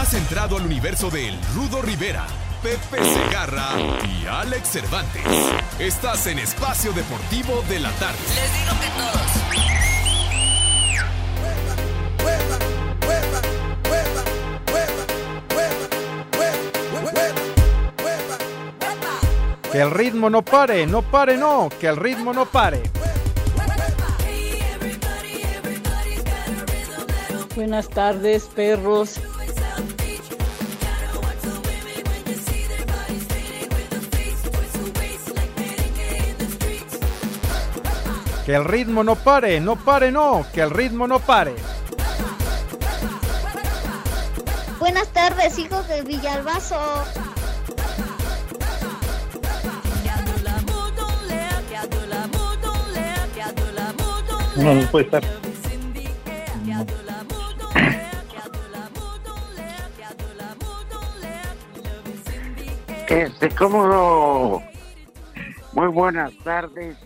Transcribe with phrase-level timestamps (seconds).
[0.00, 2.26] Has entrado al universo de El Rudo Rivera,
[2.62, 5.22] Pepe Segarra y Alex Cervantes.
[5.78, 8.16] Estás en Espacio Deportivo de la Tarde.
[8.34, 9.30] Les digo que todos.
[19.70, 22.84] Que el ritmo no pare, no pare, no, que el ritmo no pare.
[27.54, 29.20] Buenas tardes, perros.
[38.44, 41.54] Que el ritmo no pare, no pare, no, que el ritmo no pare.
[44.78, 47.04] Buenas tardes, hijos de Villalbazo.
[54.56, 55.22] No, no puede estar.
[63.08, 64.62] Este, ¿cómo?
[65.72, 66.96] Muy buenas tardes.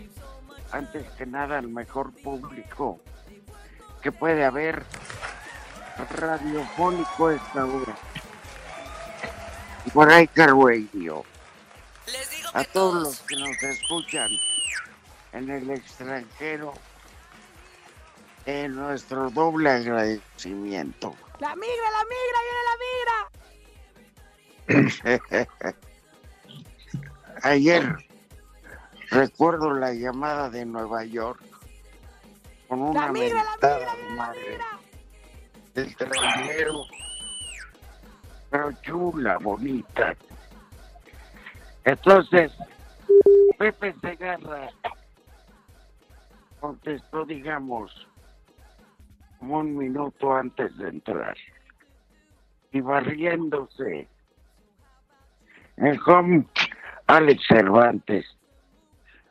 [0.74, 3.00] Antes que nada, el mejor público
[4.02, 4.84] que puede haber
[6.10, 7.94] radiofónico esta hora.
[9.92, 11.24] Por ahí Radio.
[12.54, 14.32] A todos los que nos escuchan
[15.32, 16.74] en el extranjero,
[18.44, 21.14] en nuestro doble agradecimiento.
[21.38, 22.62] La migra, la migra, viene
[24.66, 25.48] la migra.
[27.42, 28.03] Ayer
[29.10, 31.40] recuerdo la llamada de Nueva York
[32.68, 34.58] con una La migra, la migra, de madre
[35.74, 36.84] del trailero,
[38.50, 40.14] pero chula, bonita.
[41.84, 42.52] Entonces,
[43.58, 44.70] Pepe Segarra
[46.60, 48.08] contestó, digamos,
[49.38, 51.36] como un minuto antes de entrar.
[52.72, 54.08] Y barriéndose.
[55.76, 56.46] El home
[57.06, 58.24] Alex Cervantes.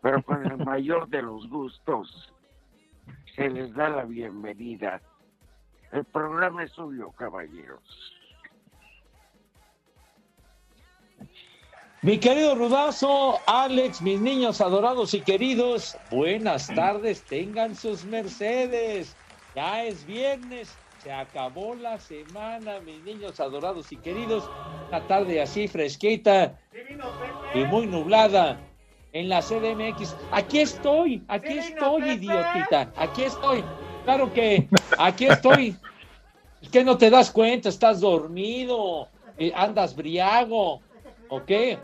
[0.04, 2.34] Pero con el mayor de los gustos,
[3.38, 5.02] se les da la bienvenida.
[5.94, 7.82] El programa es suyo, caballeros.
[12.02, 19.16] Mi querido Rudazo, Alex, mis niños adorados y queridos, buenas tardes, tengan sus mercedes.
[19.56, 24.52] Ya es viernes, se acabó la semana, mis niños adorados y queridos.
[24.90, 26.60] Una tarde así fresquita
[27.54, 28.60] y muy nublada
[29.14, 30.16] en la CDMX.
[30.32, 33.64] Aquí estoy, aquí estoy, idiotita, aquí estoy.
[34.04, 35.76] Claro que aquí estoy.
[36.62, 39.08] Es que no te das cuenta, estás dormido,
[39.38, 40.82] eh, andas briago,
[41.30, 41.78] ¿o qué?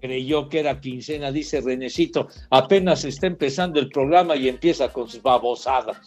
[0.00, 2.28] Creyó que era quincena, dice Renecito.
[2.50, 5.98] Apenas está empezando el programa y empieza con sus babosadas.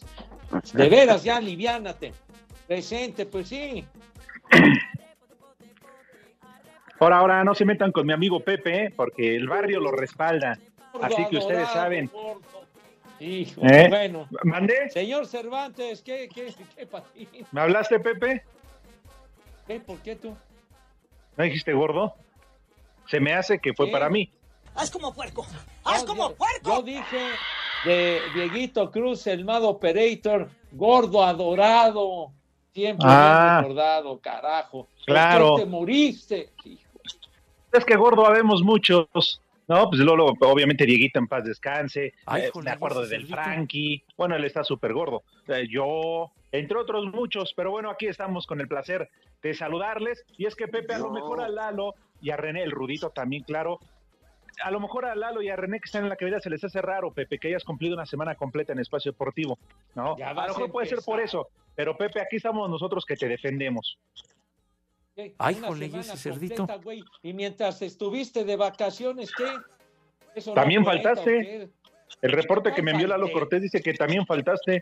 [0.74, 2.14] De veras, ya aliviánate.
[2.68, 3.84] Presente, pues sí.
[7.00, 8.94] Ahora, ahora no se metan con mi amigo Pepe, ¿eh?
[8.96, 10.58] porque el barrio lo respalda.
[11.02, 12.10] Así que ustedes saben.
[13.20, 13.88] Hijo, ¿Eh?
[13.90, 14.28] bueno.
[14.44, 14.90] ¿Mandé?
[14.90, 17.28] Señor Cervantes, ¿qué, qué, qué patín?
[17.52, 18.44] ¿Me hablaste, Pepe?
[19.68, 19.80] ¿Qué?
[19.80, 20.36] ¿Por qué tú?
[21.38, 22.16] ¿No dijiste gordo?
[23.08, 23.92] Se me hace que fue ¿Qué?
[23.92, 24.32] para mí.
[24.76, 25.46] Haz como puerco.
[25.84, 26.78] Haz como yo, puerco.
[26.78, 27.28] yo dije
[27.86, 32.32] de Dieguito Cruz, el Mad Operator, gordo adorado,
[32.74, 33.60] siempre Ah.
[33.62, 34.88] recordado, carajo.
[35.06, 35.50] Claro.
[35.50, 36.50] ¿Por qué te moriste?
[36.66, 36.89] Hijo,
[37.72, 39.42] Es que gordo habemos muchos.
[39.68, 42.14] No, pues Lolo, obviamente Dieguito en paz descanse.
[42.26, 43.28] Ay, Eh, me acuerdo del.
[43.28, 44.04] Frankie.
[44.18, 45.24] Bueno, él está súper gordo.
[45.48, 47.54] Eh, yo, entre otros muchos.
[47.56, 49.10] Pero bueno, aquí estamos con el placer
[49.44, 50.26] de saludarles.
[50.38, 53.44] Y es que Pepe, a lo mejor a Lalo y a René, el Rudito también,
[53.44, 53.80] claro,
[54.64, 56.64] a lo mejor a Lalo y a René que están en la cabina se les
[56.64, 59.58] hace raro, Pepe, que hayas cumplido una semana completa en espacio deportivo,
[59.96, 60.18] ¿no?
[60.18, 63.16] Ya a lo mejor a puede ser por eso, pero Pepe, aquí estamos nosotros que
[63.16, 63.98] te defendemos.
[65.38, 66.56] Ay, jole, ¿y semana ese cerdito?
[66.58, 67.04] completa, güey.
[67.24, 69.46] Y mientras estuviste de vacaciones, ¿qué?
[70.36, 71.42] ¿Eso no También faltaste.
[71.42, 71.70] qué?
[72.22, 73.32] El reporte que me envió Lalo.
[73.32, 74.82] Cortés dice que también faltaste.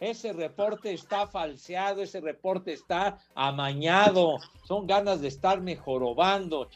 [0.00, 4.36] Ese reporte está falseado, ese reporte está amañado.
[4.64, 6.68] Son ganas de estarme jorobando,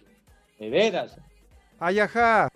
[0.58, 1.16] de veras.
[1.78, 2.48] Ay, ajá.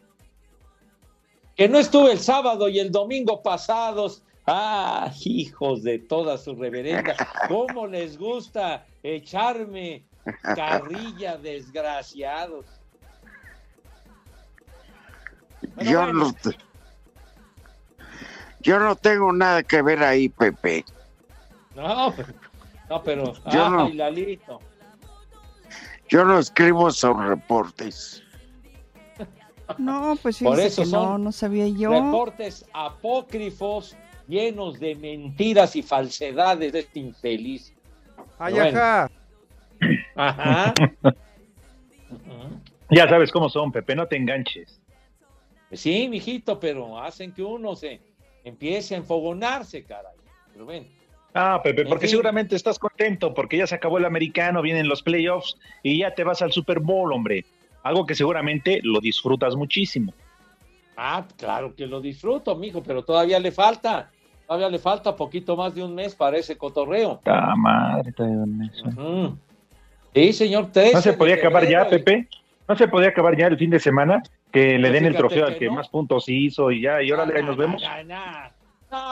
[1.54, 4.22] Que no estuve el sábado y el domingo pasados.
[4.46, 7.16] Ah, hijos de toda su reverenda.
[7.48, 10.04] ¿Cómo les gusta echarme
[10.42, 12.66] carrilla, desgraciados?
[15.76, 16.12] Pero Yo bueno.
[16.18, 16.56] no, te-
[18.60, 20.84] yo no tengo nada que ver ahí, Pepe.
[21.74, 22.28] No, pero-
[22.88, 23.34] no, pero.
[23.52, 23.88] Yo no.
[23.88, 24.60] Lalito.
[26.08, 28.22] Yo no escribo esos reportes.
[29.78, 31.90] No, pues Por eso que no, no sabía yo.
[31.90, 33.96] Reportes apócrifos
[34.28, 37.74] llenos de mentiras y falsedades de este infeliz.
[38.38, 38.78] Ay, Bueno.
[38.78, 39.10] ajá.
[40.14, 40.74] Ajá.
[42.88, 44.80] Ya sabes cómo son, Pepe, no te enganches.
[45.72, 48.00] Sí, mijito, pero hacen que uno se
[48.44, 50.14] empiece a enfogonarse, caray.
[50.52, 50.86] Pero bueno,
[51.34, 52.10] Ah, Pepe, En porque fin.
[52.12, 56.22] seguramente estás contento porque ya se acabó el americano, vienen los playoffs y ya te
[56.24, 57.44] vas al Super Bowl, hombre.
[57.82, 60.14] Algo que seguramente lo disfrutas muchísimo.
[60.96, 64.10] ah, claro que lo disfruto, mijo, pero todavía le falta.
[64.46, 67.20] Todavía le falta poquito más de un mes para ese cotorreo.
[67.24, 68.12] ¡Ah, madre!
[68.18, 69.36] Ujú.
[70.14, 72.28] Sí, señor, 13 ¿No se podía acabar ya, y- Pepe?
[72.68, 74.22] ¿No se podía acabar ya el fin de semana?
[74.52, 75.72] Que le Pues den el trofeo que al que no.
[75.74, 77.82] más puntos hizo y ya, y órale, ahí nos vemos.
[77.82, 78.22] No, no,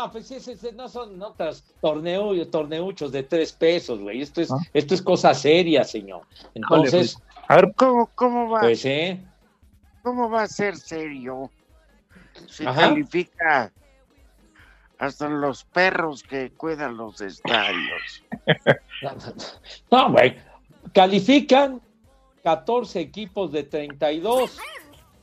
[0.06, 4.22] no, pues ese- ese- no son notas torneo, torneuchos de tres pesos, güey.
[4.22, 4.56] Esto es, Ah.
[4.72, 6.22] esto es cosa seria, señor.
[6.54, 8.60] Entonces, A ver, ¿Cómo, cómo va?
[8.60, 9.20] pues, ¿eh?
[10.02, 11.50] ¿Cómo va a ser serio?
[12.64, 12.80] Ajá.
[12.88, 13.70] califica
[15.04, 18.24] hasta los perros que cuidan los estadios.
[19.90, 20.36] No, güey.
[20.92, 21.80] Califican
[22.42, 24.58] 14 equipos de 32.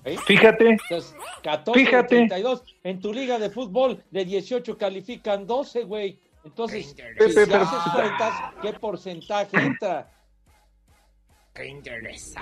[0.06, 0.18] ¿eh?
[0.26, 2.16] Fíjate, Entonces, 14 Fíjate.
[2.16, 2.64] de 32.
[2.84, 6.20] En tu liga de fútbol, de 18 califican 12, güey.
[6.44, 10.10] Entonces, Pepe, si pero- haces cuentas, ¿qué porcentaje entra?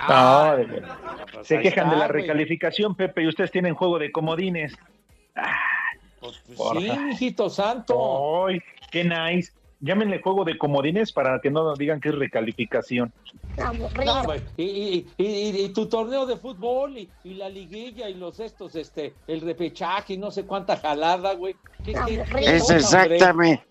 [0.08, 0.98] no, de verdad.
[1.32, 2.22] Pues se quejan de la güey.
[2.22, 4.74] recalificación, Pepe, y ustedes tienen juego de comodines.
[6.20, 8.46] Pues, pues, sí, mijito santo.
[8.46, 9.52] ¡Ay, qué nice!
[9.80, 13.12] Llámenle juego de comodines para que no digan que es recalificación.
[13.56, 18.14] No, y, y- y- y- y tu torneo de fútbol y, y la liguilla y
[18.14, 21.56] los estos, este, el repechaje y no sé cuánta jalada, güey.
[21.82, 23.16] ¿Qué- qué- qué Es cosa, hombre?
[23.16, 23.66] exactamente,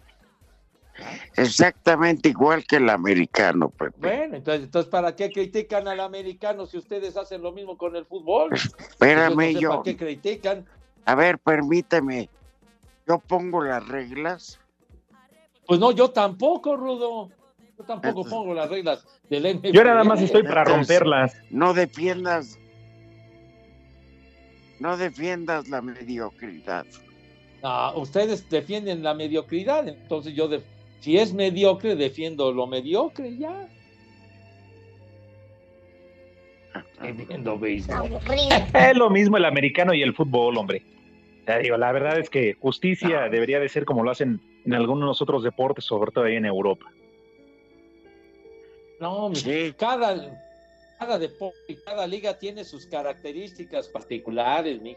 [1.35, 3.91] exactamente igual que el americano, Pepe.
[3.97, 8.05] Bueno, entonces, entonces, ¿para qué critican al americano si ustedes hacen lo mismo con el
[8.05, 8.51] fútbol?
[8.53, 9.69] Espérame, Entonces, no sé yo.
[9.69, 10.65] ¿Para qué critican?
[11.05, 12.29] A ver, permíteme.
[13.09, 14.59] Yo pongo las reglas.
[15.65, 17.31] Pues no, yo tampoco, Rudo.
[17.75, 19.71] Yo tampoco pongo las reglas del NFL.
[19.71, 21.35] Yo nada más estoy para romperlas.
[21.49, 22.59] No defiendas.
[24.79, 26.85] No defiendas la mediocridad.
[27.63, 30.47] No, ustedes defienden la mediocridad, entonces yo,
[31.01, 33.67] si es mediocre, defiendo lo mediocre, ya.
[37.01, 38.19] Defiendo béisbol.
[38.73, 40.83] Es lo mismo el americano y el fútbol, hombre.
[41.49, 45.19] Ya digo, la verdad es que justicia debería de ser como lo hacen en algunos
[45.19, 46.85] otros deportes, sobre todo ahí en Europa.
[48.99, 49.31] No,
[49.75, 50.39] cada,
[50.99, 54.95] cada deporte y cada liga tiene sus características particulares, mi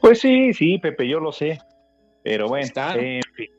[0.00, 1.58] Pues sí, sí, Pepe, yo lo sé.
[2.22, 2.94] Pero bueno, Está.
[2.94, 3.50] en fin.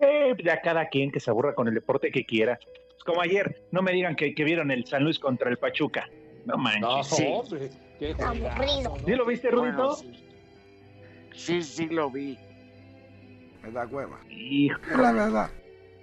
[0.00, 2.58] Eh, ya cada quien que se aburra con el deporte que quiera.
[2.90, 6.10] Pues como ayer, no me digan que, que vieron el San Luis contra el Pachuca.
[6.44, 6.80] No manches.
[6.80, 7.26] No, Sí.
[7.28, 8.98] hombre, qué ¿no?
[9.06, 9.76] ¿Sí lo viste, Rudito?
[9.76, 10.23] Bueno, sí.
[11.34, 12.38] Sí, sí lo vi.
[13.62, 14.18] Me da hueva.
[14.30, 14.80] Hijo.
[14.90, 15.50] Es la verdad.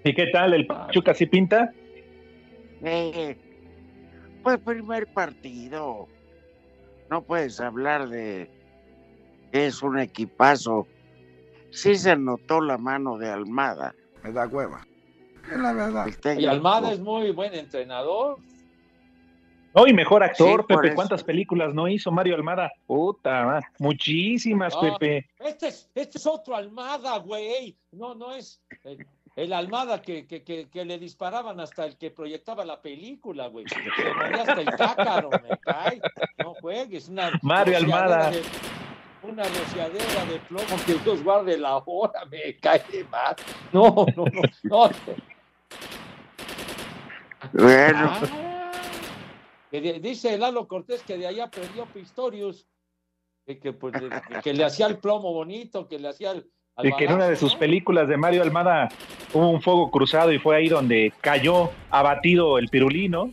[0.04, 0.54] ¿Y qué tal?
[0.54, 1.72] ¿El Pachuca sí pinta?
[2.84, 3.38] Eh,
[4.44, 6.08] pues primer partido.
[7.10, 8.50] No puedes hablar de
[9.52, 10.88] que es un equipazo.
[11.72, 13.96] Sí se notó la mano de Almada.
[14.24, 14.86] Me da hueva.
[15.52, 16.08] Es la verdad.
[16.38, 16.46] Y.
[16.46, 18.38] Almada es muy buen entrenador.
[19.74, 20.94] No, y mejor actor, Sí, Pepe.
[20.96, 22.72] ¿Cuántas películas no hizo Mario Almada?
[22.88, 25.30] Puta, ma- muchísimas, No, Pepe.
[25.40, 27.76] Este es, este es otro Almada, güey.
[27.94, 29.06] No, no es el,
[29.38, 33.66] el Almada que, que, que, que le disparaban hasta el que proyectaba la película, güey.
[34.38, 36.02] Hasta el cácaro, me cae.
[36.44, 37.08] No juegues.
[37.08, 38.30] Una Mario Almada.
[38.32, 38.42] de-
[39.24, 43.36] una rociadera de plomo que Dios guarde la hora, me cae de más.
[43.72, 44.42] No, no, no.
[44.64, 44.90] no.
[47.54, 48.51] Bueno, Ah,
[49.72, 52.68] que de- dice Lalo Cortés que de allá aprendió Pistorius,
[53.46, 54.10] que, que, pues, de-
[54.44, 56.48] que le hacía el plomo bonito, que le hacía el...
[56.84, 57.60] Y que en una de sus ¿no?
[57.60, 58.90] películas de Mario Almada
[59.34, 63.32] hubo un fuego cruzado y fue ahí donde cayó abatido el pirulino.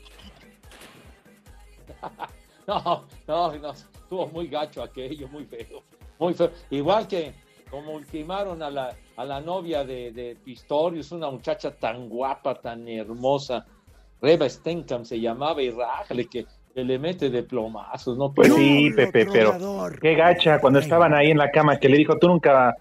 [2.67, 5.83] No, no, no, estuvo muy gacho aquello, muy feo,
[6.19, 6.51] muy feo.
[6.69, 7.33] Igual que
[7.71, 12.87] como ultimaron a la, a la novia de, de Pistorius, una muchacha tan guapa, tan
[12.87, 13.65] hermosa,
[14.21, 18.33] Reba Stenkamp se llamaba, y rájale que, le mete de plomazos, ¿no?
[18.33, 19.59] Pues sí, Pepe, pero
[20.01, 22.77] qué gacha cuando estaban ahí en la cama que le dijo, tú nunca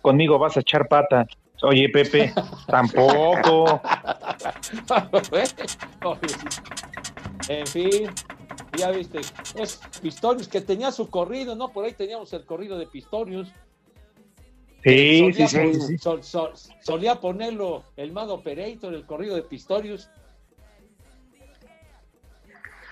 [0.00, 1.26] conmigo vas a echar pata.
[1.62, 2.32] Oye, Pepe,
[2.68, 3.82] tampoco.
[7.48, 8.10] en fin,
[8.76, 9.20] ya viste,
[9.56, 11.70] es Pistorius que tenía su corrido, ¿no?
[11.70, 13.52] Por ahí teníamos el corrido de Pistorius.
[14.84, 15.98] Sí, sí, solía, sí, pon- sí.
[15.98, 20.08] sol- sol- solía ponerlo el Mad Operator, el corrido de Pistorius.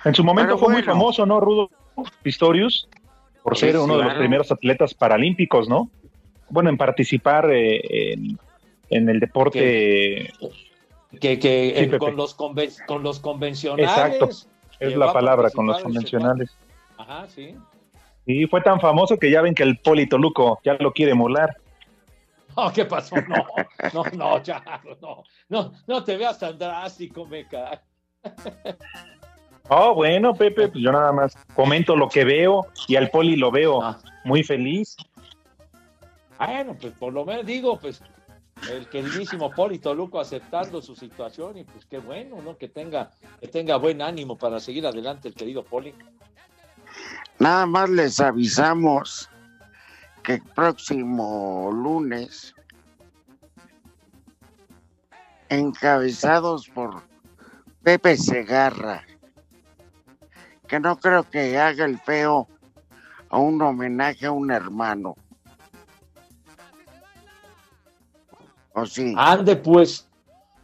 [0.07, 1.69] En su momento fue muy famoso, ¿no, Rudo
[2.23, 2.89] Pistorius?
[3.43, 5.91] Por Sí, ser uno de los primeros atletas paralímpicos, ¿no?
[6.49, 8.39] Bueno, en participar eh, en,
[8.91, 10.31] en el deporte.
[11.21, 11.99] Que, que Sí, Pepe.
[11.99, 13.91] con, los conven- con los convencionales.
[13.91, 14.29] Exacto,
[14.79, 16.57] es la palabra, con los convencionales.
[16.99, 17.55] Ajá, sí.
[18.27, 21.57] Y fue tan famoso que ya ven que el Polito Luco ya lo quiere emular.
[22.57, 23.17] No, ¿qué pasó?
[23.17, 23.45] No,
[23.93, 27.81] no, no, Charlo, no, no, no te veas tan drástico, me cae.
[29.69, 33.51] Oh, bueno, Pepe, pues yo nada más comento lo que veo y al Poli lo
[33.51, 33.99] veo Ah.
[34.25, 34.97] muy feliz.
[36.39, 38.01] Bueno, pues por lo menos digo, pues
[38.71, 42.57] el queridísimo Polito Luco aceptando su situación y pues qué bueno, ¿no?
[42.57, 45.95] Que tenga, que tenga buen ánimo para seguir adelante el querido Poli.
[47.39, 49.29] Nada más les avisamos
[50.23, 52.55] que el próximo lunes,
[55.49, 57.03] encabezados por
[57.83, 59.05] Pepe Segarra,
[60.67, 62.49] que no creo que haga el feo
[63.29, 65.17] a un homenaje a un hermano.
[68.73, 69.15] ¿O sí?
[69.17, 70.07] Ande pues.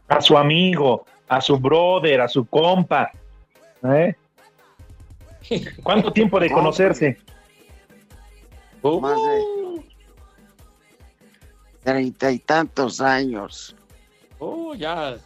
[0.08, 3.10] A su amigo, a su brother, a su compa.
[3.84, 4.14] ¿eh?
[5.82, 7.18] ¿Cuánto tiempo de conocerse?
[8.82, 9.62] Más de
[11.82, 13.74] treinta y tantos años.
[14.38, 15.16] Oh, ya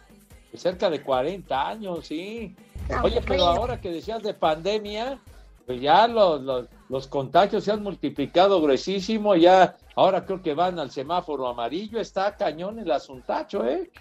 [0.53, 2.55] cerca de 40 años, sí.
[3.03, 5.19] Oye, pero ahora que decías de pandemia,
[5.65, 10.79] pues ya los, los, los contagios se han multiplicado gruesísimo, ya ahora creo que van
[10.79, 13.91] al semáforo amarillo, está cañón el asuntacho, ¿eh?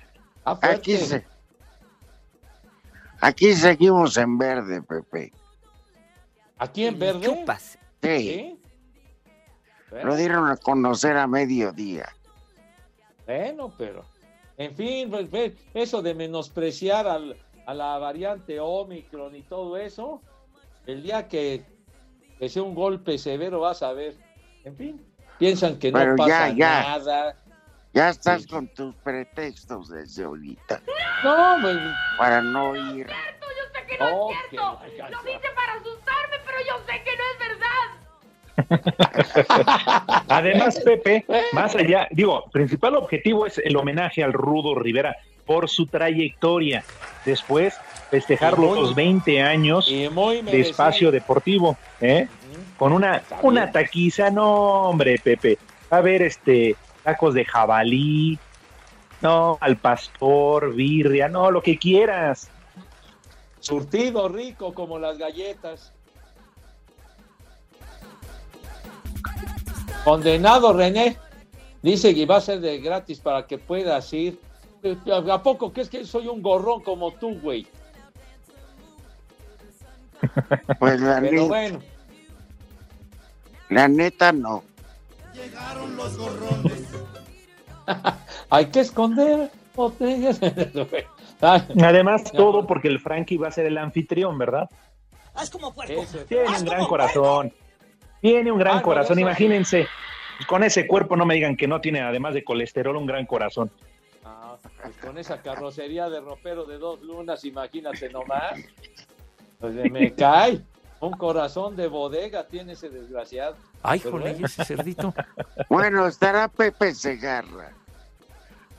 [0.44, 1.26] Aquí, se-
[3.20, 5.32] aquí seguimos en verde, Pepe.
[6.58, 7.44] ¿Aquí en verde?
[8.02, 8.60] Sí,
[9.90, 12.06] Bueno, lo dieron a conocer a mediodía.
[13.26, 14.04] Bueno, pero,
[14.56, 20.22] en fin, pues, eso de menospreciar al- a la variante Omicron y todo eso,
[20.86, 21.64] el día que,
[22.38, 24.14] que sea un golpe severo vas a ver.
[24.64, 25.04] En fin,
[25.38, 26.80] piensan que no Pero ya, pasa ya.
[26.82, 27.36] nada.
[27.92, 30.82] Ya estás con tus pretextos desde ahorita
[31.24, 31.76] No, pues,
[32.18, 33.06] para no ir.
[33.06, 34.80] que no Oh, es que cierto.
[34.98, 37.86] la- Lo dice para asustarme, pero yo sé que no es verdad.
[40.28, 45.16] Además, Pepe, más allá, digo, principal objetivo es el homenaje al Rudo Rivera
[45.46, 46.84] por su trayectoria.
[47.24, 47.74] Después,
[48.10, 52.28] festejar muy- los 20 años de espacio deportivo, ¿eh?
[52.76, 55.58] Con una, una taquiza, no, hombre, Pepe.
[55.90, 58.38] A ver, este, tacos de jabalí,
[59.22, 62.50] no, al pastor, birria, no, lo que quieras.
[63.60, 65.92] Surtido rico como las galletas.
[70.04, 71.16] Condenado René,
[71.82, 74.38] dice que va a ser de gratis para que puedas ir.
[75.32, 77.66] ¿A poco crees que soy un gorrón como tú, güey?
[80.78, 81.78] Pues la, Pero ne- bueno,
[83.68, 84.62] la neta no.
[88.50, 90.40] hay que esconder botellas.
[91.40, 94.68] Además, todo porque el Frankie va a ser el anfitrión, ¿verdad?
[95.34, 96.02] Haz como puerco.
[96.02, 97.52] ese- Tiene un gran corazón.
[98.22, 99.86] Tiene un gran Ah, corazón, imagínense.
[100.48, 103.70] Con ese cuerpo no me digan que no tiene, además de colesterol, un gran corazón.
[104.82, 108.54] Pues con esa carrocería de ropero de dos lunas, imagínate nomás.
[109.60, 110.60] Pues me cae.
[110.98, 113.54] Un corazón de bodega tiene ese desgraciado.
[113.82, 114.46] Ay, Pero jole, bueno.
[114.46, 115.14] ese cerdito.
[115.68, 117.70] Bueno, estará Pepe Segarra,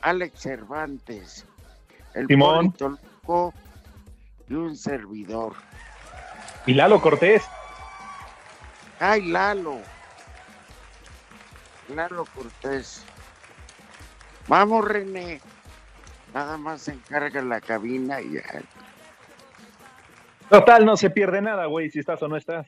[0.02, 1.46] Alex Cervantes,
[2.14, 2.74] el Simón.
[2.80, 3.54] Luco
[4.48, 5.52] y un servidor.
[6.66, 7.42] Y Lalo Cortés,
[9.00, 9.78] ¡Ay, Lalo!
[11.94, 13.04] Lalo Cortés.
[14.48, 15.40] Vamos, René.
[16.34, 18.42] Nada más se encarga la cabina y ya.
[20.48, 22.66] Total, no se pierde nada, güey, si estás o no estás.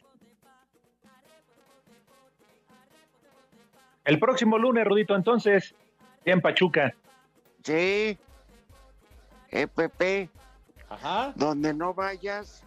[4.04, 5.74] El próximo lunes, Rudito, entonces,
[6.24, 6.94] ya en Pachuca.
[7.62, 8.18] Sí.
[9.50, 10.30] EPP.
[10.88, 11.32] Ajá.
[11.36, 12.64] Donde no vayas,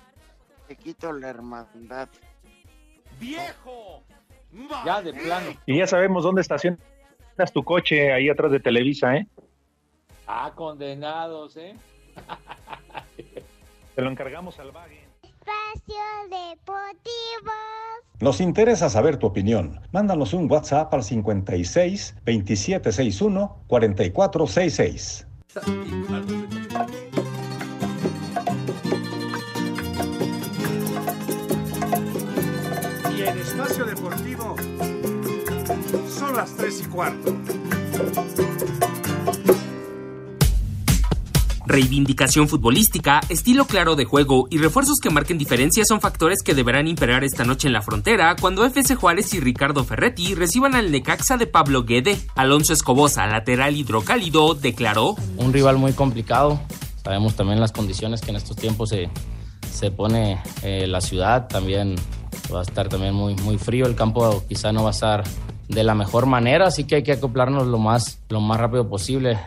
[0.68, 2.08] te quito la hermandad.
[3.20, 4.04] ¡Viejo!
[4.86, 5.54] Ya de plano.
[5.66, 6.80] Y ya sabemos dónde estacionas
[7.54, 9.28] tu coche ahí atrás de Televisa, ¿eh?
[10.28, 11.76] Ah, condenados, ¿eh?
[13.96, 15.08] Te lo encargamos al Vague.
[15.22, 17.52] Espacio Deportivo.
[18.20, 19.82] Nos interesa saber tu opinión.
[19.92, 25.28] Mándanos un WhatsApp al 56 2761 4466.
[33.16, 34.56] Y en Espacio Deportivo
[36.08, 37.34] son las tres y cuarto.
[41.66, 46.90] Reivindicación futbolística, estilo claro de juego y refuerzos que marquen diferencias son factores que deberán
[46.90, 51.38] imperar esta noche en la frontera cuando FC Juárez y Ricardo Ferretti reciban al Necaxa
[51.38, 52.18] de Pablo Guede.
[52.36, 56.60] Alonso Escobosa, lateral hidrocálido, declaró: Un rival muy complicado.
[57.02, 59.10] Sabemos también las condiciones que en estos tiempos se,
[59.72, 61.48] se pone eh, la ciudad.
[61.48, 61.96] También
[62.54, 63.86] va a estar también muy, muy frío.
[63.86, 65.24] El campo quizá no va a estar
[65.70, 69.40] de la mejor manera, así que hay que acoplarnos lo más, lo más rápido posible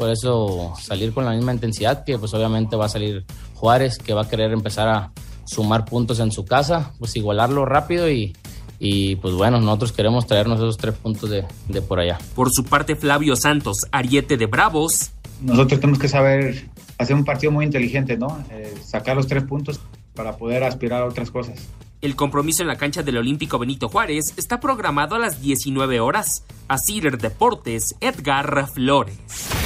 [0.00, 4.14] por eso salir con la misma intensidad que pues obviamente va a salir Juárez, que
[4.14, 5.12] va a querer empezar a
[5.44, 8.34] sumar puntos en su casa, pues igualarlo rápido y,
[8.78, 12.16] y pues bueno, nosotros queremos traernos esos tres puntos de, de por allá.
[12.34, 15.10] Por su parte, Flavio Santos, ariete de Bravos.
[15.42, 18.42] Nosotros tenemos que saber hacer un partido muy inteligente, ¿no?
[18.50, 19.80] Eh, sacar los tres puntos
[20.14, 21.68] para poder aspirar a otras cosas.
[22.00, 26.46] El compromiso en la cancha del Olímpico Benito Juárez está programado a las 19 horas.
[26.68, 29.59] A Cider Deportes, Edgar Flores.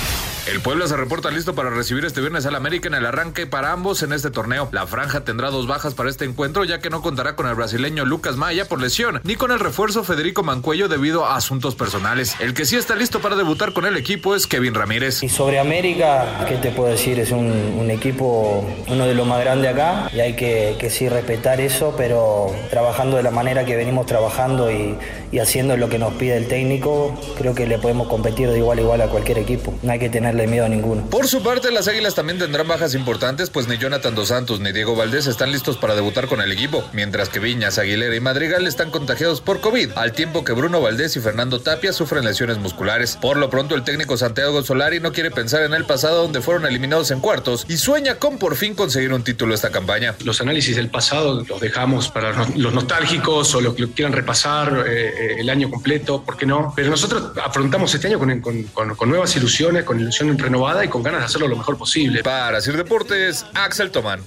[0.47, 3.73] El Puebla se reporta listo para recibir este viernes al América en el arranque para
[3.73, 4.69] ambos en este torneo.
[4.73, 8.05] La franja tendrá dos bajas para este encuentro ya que no contará con el brasileño
[8.05, 12.37] Lucas Maya por lesión ni con el refuerzo Federico Mancuello debido a asuntos personales.
[12.41, 15.23] El que sí está listo para debutar con el equipo es Kevin Ramírez.
[15.23, 17.19] Y sobre América, ¿qué te puedo decir?
[17.19, 21.95] Es un, equipo, uno de los más grandes acá y hay que, sí respetar eso,
[21.97, 24.99] pero trabajando de la manera que venimos trabajando y,
[25.35, 28.79] y haciendo lo que nos pide el técnico, creo que le podemos competir de igual
[28.79, 29.75] a igual a cualquier equipo.
[29.83, 31.11] No hay que tener miedo a ninguno.
[31.11, 34.71] Por su parte, las Águilas también tendrán bajas importantes, pues ni Jonathan Dos Santos ni
[34.71, 38.65] Diego Valdés están listos para debutar con el equipo, mientras que Viñas, Aguilera y Madrigal
[38.69, 43.19] están contagiados por COVID, al tiempo que Bruno Valdés y Fernando Tapia sufren lesiones musculares.
[43.21, 46.65] Por lo pronto, el técnico Santiago Solari no quiere pensar en el pasado donde fueron
[46.65, 50.15] eliminados en cuartos y sueña con por fin conseguir un título esta campaña.
[50.23, 55.24] Los análisis del pasado los dejamos para los nostálgicos o los que quieran repasar eh,
[55.27, 56.73] el año completo, ¿por qué no?
[56.75, 60.89] Pero nosotros afrontamos este año con, con, con, con nuevas ilusiones, con ilusión renovada y
[60.89, 62.23] con ganas de hacerlo lo mejor posible.
[62.23, 64.21] Para Sir Deportes, Axel Tomán.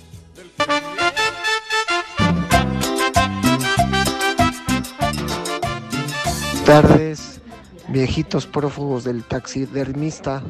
[6.66, 7.40] Tardes,
[7.88, 10.44] viejitos prófugos del taxidermista.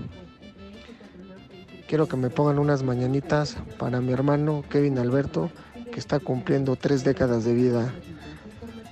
[1.88, 5.52] Quiero que me pongan unas mañanitas para mi hermano Kevin Alberto,
[5.92, 7.94] que está cumpliendo tres décadas de vida.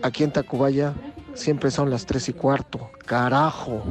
[0.04, 0.94] Aquí en Tacubaya
[1.36, 2.90] siempre son las tres y cuarto.
[3.06, 3.84] Carajo.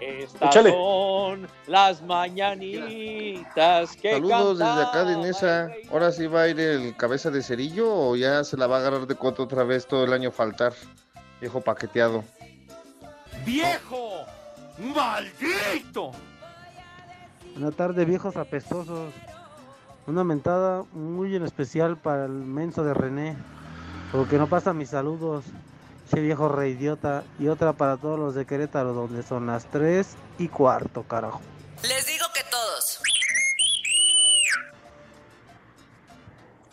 [0.00, 0.70] Estas Échale.
[0.72, 5.70] son las mañanitas que Saludos desde acá de Nesa.
[5.90, 8.80] Ahora sí va a ir el cabeza de cerillo o ya se la va a
[8.80, 10.72] agarrar de coto otra vez todo el año faltar.
[11.40, 12.24] Viejo paqueteado.
[13.44, 14.24] ¡Viejo!
[14.78, 16.12] ¡Maldito!
[17.54, 19.12] Buenas tardes, viejos apestosos.
[20.06, 23.36] Una mentada muy en especial para el menso de René,
[24.12, 25.44] porque no pasa mis saludos.
[26.12, 27.24] Che viejo re idiota.
[27.38, 30.06] Y otra para todos los de Querétaro, donde son las 3
[30.38, 31.40] y cuarto, carajo.
[31.82, 33.00] Les digo que todos.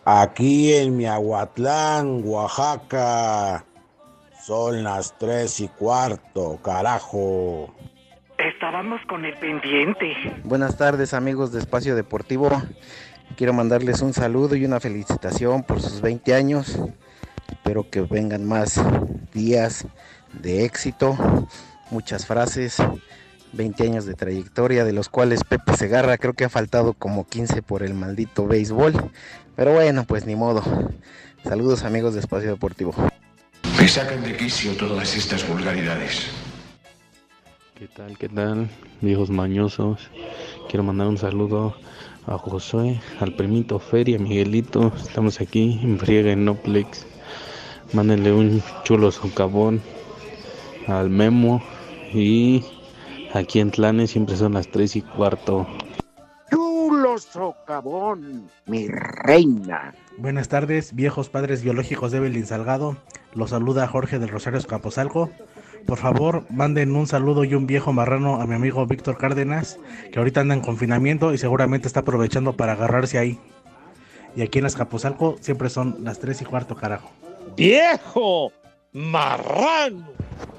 [0.05, 3.65] Aquí en Miahuatlán, Oaxaca,
[4.45, 7.73] son las 3 y cuarto, carajo.
[8.37, 10.13] Estábamos con el pendiente.
[10.43, 12.49] Buenas tardes, amigos de Espacio Deportivo.
[13.37, 16.77] Quiero mandarles un saludo y una felicitación por sus 20 años.
[17.63, 18.77] Espero que vengan más
[19.33, 19.87] días
[20.33, 21.17] de éxito,
[21.91, 22.75] muchas frases,
[23.53, 27.61] 20 años de trayectoria, de los cuales Pepe Segarra creo que ha faltado como 15
[27.61, 29.09] por el maldito béisbol.
[29.55, 30.61] Pero bueno, pues ni modo.
[31.45, 32.93] Saludos amigos de Espacio Deportivo.
[33.79, 36.27] Me sacan de quicio todas estas vulgaridades.
[37.75, 38.17] ¿Qué tal?
[38.17, 38.69] ¿Qué tal?
[38.99, 40.09] Viejos mañosos.
[40.67, 41.77] Quiero mandar un saludo
[42.27, 44.91] a Josué, al primito Feria, Miguelito.
[44.97, 47.12] Estamos aquí en Friega en Noplex.
[47.93, 49.79] Mándenle un chulo socavón
[50.87, 51.61] al Memo.
[52.11, 52.65] Y
[53.33, 55.67] aquí en Tlanes siempre son las 3 y cuarto.
[56.49, 59.93] Chulo socavón, mi reina.
[60.17, 62.97] Buenas tardes, viejos padres biológicos de Evelyn Salgado.
[63.35, 65.29] Los saluda Jorge del Rosario Camposalco.
[65.85, 69.79] Por favor, manden un saludo y un viejo marrano a mi amigo Víctor Cárdenas,
[70.11, 73.39] que ahorita anda en confinamiento y seguramente está aprovechando para agarrarse ahí.
[74.35, 77.11] Y aquí en Azcapotzalco siempre son las 3 y cuarto, carajo.
[77.55, 78.51] ¡Viejo!
[78.93, 80.07] ¡Marrano!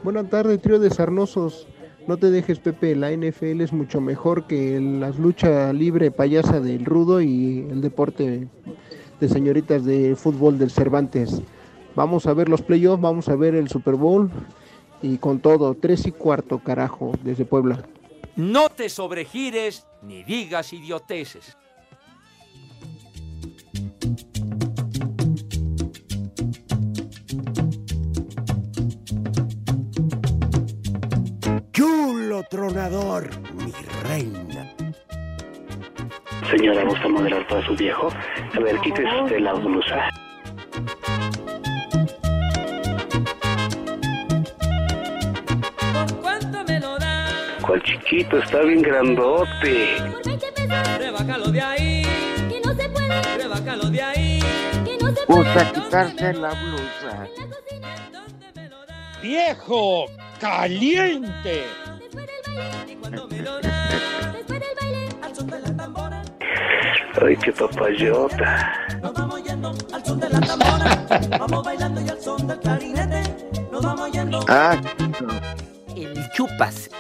[0.04, 1.66] Buenas tardes, trío de sarnosos.
[2.07, 6.85] No te dejes, Pepe, la NFL es mucho mejor que la lucha libre payasa del
[6.85, 8.46] rudo y el deporte
[9.18, 11.40] de señoritas de fútbol del Cervantes.
[11.96, 14.30] Vamos a ver los playoffs, vamos a ver el Super Bowl
[15.02, 17.83] y con todo, tres y cuarto, carajo, desde Puebla.
[18.37, 21.57] No te sobregires ni digas idioteces.
[31.85, 33.70] Chulo tronador, mi
[34.03, 34.73] reina.
[36.51, 38.09] Señora, ¿gusta moderar para su viejo?
[38.55, 40.09] A ver, quítese usted la blusa.
[46.23, 47.29] ¿Cuánto me lo da?
[47.66, 48.38] ¿Cuál chiquito?
[48.38, 49.99] Está bien grandote.
[50.99, 52.03] Rebájalo de ahí.
[52.49, 53.37] Que no se puede.
[53.37, 54.40] Rebájalo de ahí.
[54.87, 57.29] Que no se Gusta quitarse la blusa.
[59.20, 60.07] ¡Viejo!
[60.44, 61.64] ¡Caliente!
[67.22, 68.78] Ay, qué papayota.
[69.00, 71.07] Nos vamos yendo al son de la tambora.
[71.38, 73.22] Vamos bailando y al son del clarinete.
[73.72, 74.44] Nos vamos yendo.
[74.48, 74.78] Ah,
[75.96, 76.90] El chupas.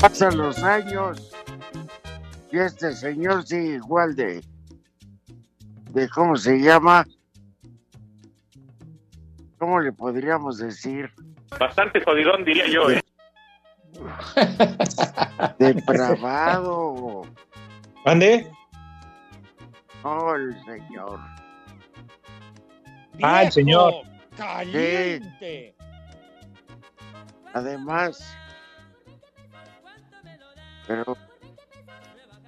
[0.00, 1.30] pasan los años
[2.50, 4.42] y este señor sigue igual de,
[5.90, 7.06] de cómo se llama,
[9.58, 11.10] ¿cómo le podríamos decir?
[11.58, 13.00] Bastante jodidón, diría yo, ¿eh?
[15.58, 17.22] Depravado.
[18.04, 18.50] ¿Mande?
[20.02, 21.18] Oh, el señor.
[23.22, 23.94] Ah, el señor.
[24.36, 25.74] ¡Caliente!
[27.54, 28.36] Además,
[30.86, 31.16] pero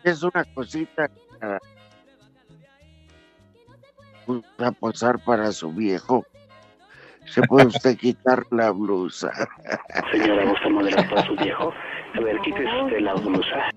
[0.04, 1.58] es una cosita para
[4.58, 6.26] a posar para su viejo.
[7.30, 9.32] Se puede usted quitar la blusa.
[10.10, 11.72] Señora, ¿gusta moderar para su viejo?
[12.14, 13.70] A ver, quítese usted la blusa.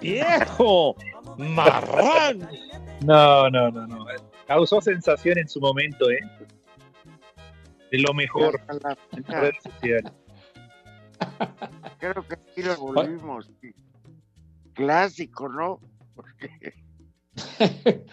[0.00, 0.96] ¡Viejo!
[1.38, 2.48] ¡Marrano!
[3.04, 4.06] No, no, no, no.
[4.46, 6.20] Causó sensación en su momento, ¿eh?
[7.90, 8.98] De lo mejor en las
[9.40, 10.12] redes sociales.
[11.98, 13.50] Creo que aquí lo volvimos
[14.74, 15.80] clásico, ¿no?
[16.14, 16.74] Porque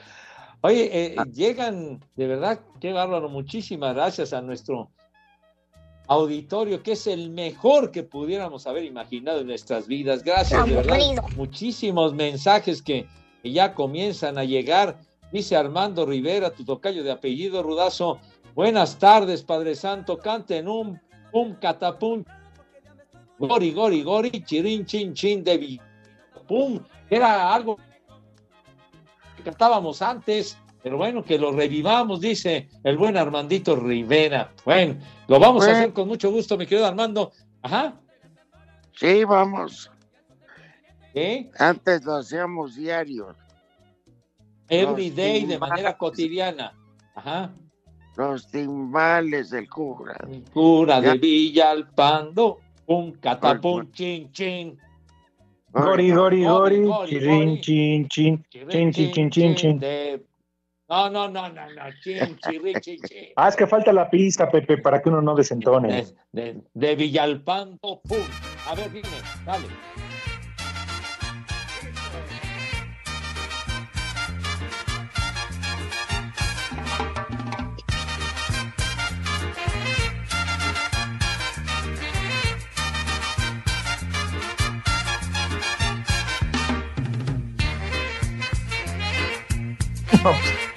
[0.65, 4.91] Oye, eh, llegan, de verdad, qué bárbaro, muchísimas gracias a nuestro
[6.07, 10.23] auditorio, que es el mejor que pudiéramos haber imaginado en nuestras vidas.
[10.23, 10.97] Gracias, de verdad.
[11.35, 13.07] Muchísimos mensajes que,
[13.43, 15.01] ya comienzan a llegar.
[15.33, 18.19] Dice Armando Rivera, tu tocayo de apellido Rudazo.
[18.55, 20.17] Buenas tardes, Padre Santo.
[20.17, 20.97] Canten un
[21.29, 22.23] pum catapum.
[23.37, 25.81] Gori, gori, gori, chirin, chin, chin, de vi-
[26.47, 26.79] pum.
[27.09, 27.77] Era algo
[29.43, 34.51] cantábamos antes, pero bueno, que lo revivamos, dice el buen Armandito Rivera.
[34.65, 34.95] Bueno,
[35.27, 37.31] lo vamos a hacer con mucho gusto, mi querido Armando.
[37.61, 37.93] Ajá.
[38.93, 39.89] sí, vamos.
[41.13, 41.49] ¿Eh?
[41.59, 43.35] Antes lo hacíamos diario.
[44.67, 46.73] Every Los day, de manera cotidiana.
[47.15, 47.51] Ajá.
[48.15, 50.17] Los timbales del cura.
[50.53, 51.11] Cura Ya.
[51.11, 54.77] de Villalpando, un catapum, chin, chin.
[55.73, 60.21] Gori, gori, Gori, chirin, chin, chin, chin, chin, chin, chin, de-
[60.87, 63.29] No, no, no, no, no, chin, chirri, chin, chin.
[63.35, 66.05] Ah, es que falta la pista, Pepe, para que uno no desentone.
[66.31, 68.21] De, de Villalpando, pum.
[68.69, 69.07] A ver, dime,
[69.45, 69.65] dale.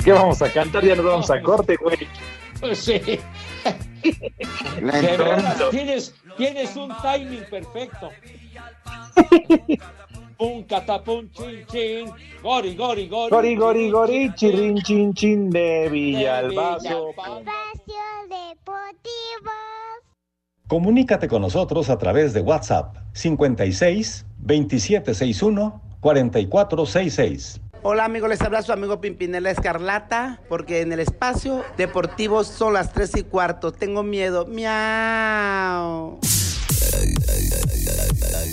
[0.04, 0.85] ¿Qué vamos a cantar?
[0.85, 1.98] Ya nos vamos a corte, güey.
[2.74, 2.98] Sí.
[3.02, 3.20] De
[4.80, 8.11] verdad, tienes, tienes un timing perfecto.
[10.38, 12.11] Un catapum, chin, chin.
[12.42, 13.30] Gori, gori, gori.
[13.30, 17.11] Gori, gori, gori, chirin, chin, chin, de Villalbazo.
[17.11, 17.94] Espacio
[18.28, 19.52] Deportivo.
[20.68, 27.61] Comunícate con nosotros a través de WhatsApp 56 2761 4466.
[27.88, 32.92] Hola amigos, les habla su amigo Pimpinela Escarlata, porque en el espacio deportivo son las
[32.92, 33.70] 3 y cuarto.
[33.70, 34.44] Tengo miedo.
[34.44, 36.18] Miau.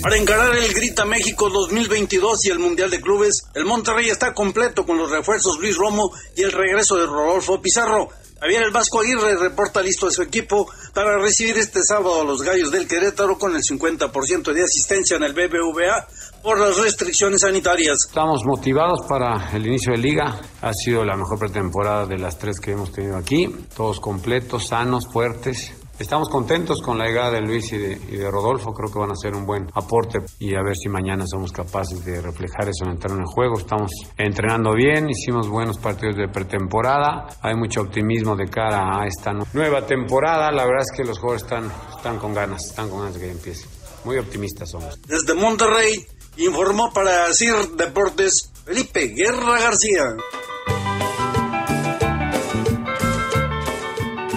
[0.03, 4.85] Para encarar el Grita México 2022 y el Mundial de Clubes, el Monterrey está completo
[4.85, 8.09] con los refuerzos Luis Romo y el regreso de Rodolfo Pizarro.
[8.39, 12.43] Javier el Vasco Aguirre reporta listo a su equipo para recibir este sábado a los
[12.43, 16.07] Gallos del Querétaro con el 50% de asistencia en el BBVA
[16.43, 18.05] por las restricciones sanitarias.
[18.07, 20.39] Estamos motivados para el inicio de liga.
[20.61, 23.47] Ha sido la mejor pretemporada de las tres que hemos tenido aquí.
[23.75, 25.73] Todos completos, sanos, fuertes.
[25.99, 29.11] Estamos contentos con la llegada de Luis y de, y de Rodolfo, creo que van
[29.11, 32.83] a ser un buen aporte y a ver si mañana somos capaces de reflejar eso
[32.85, 33.59] en el terreno de juego.
[33.59, 39.33] Estamos entrenando bien, hicimos buenos partidos de pretemporada, hay mucho optimismo de cara a esta
[39.33, 42.99] nu- nueva temporada, la verdad es que los jugadores están, están con ganas, están con
[42.99, 43.67] ganas de que empiece.
[44.03, 44.99] Muy optimistas somos.
[45.07, 46.05] Desde Monterrey
[46.37, 50.15] informó para CIR Deportes Felipe Guerra García.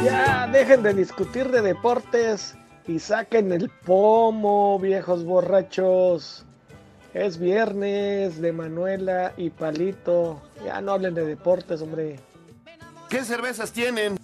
[0.05, 2.55] Ya dejen de discutir de deportes
[2.87, 6.45] y saquen el pomo, viejos borrachos.
[7.15, 10.43] Es viernes de Manuela y Palito.
[10.65, 12.21] Ya no hablen de deportes, hombre.
[13.09, 14.19] ¿Qué cervezas tienen?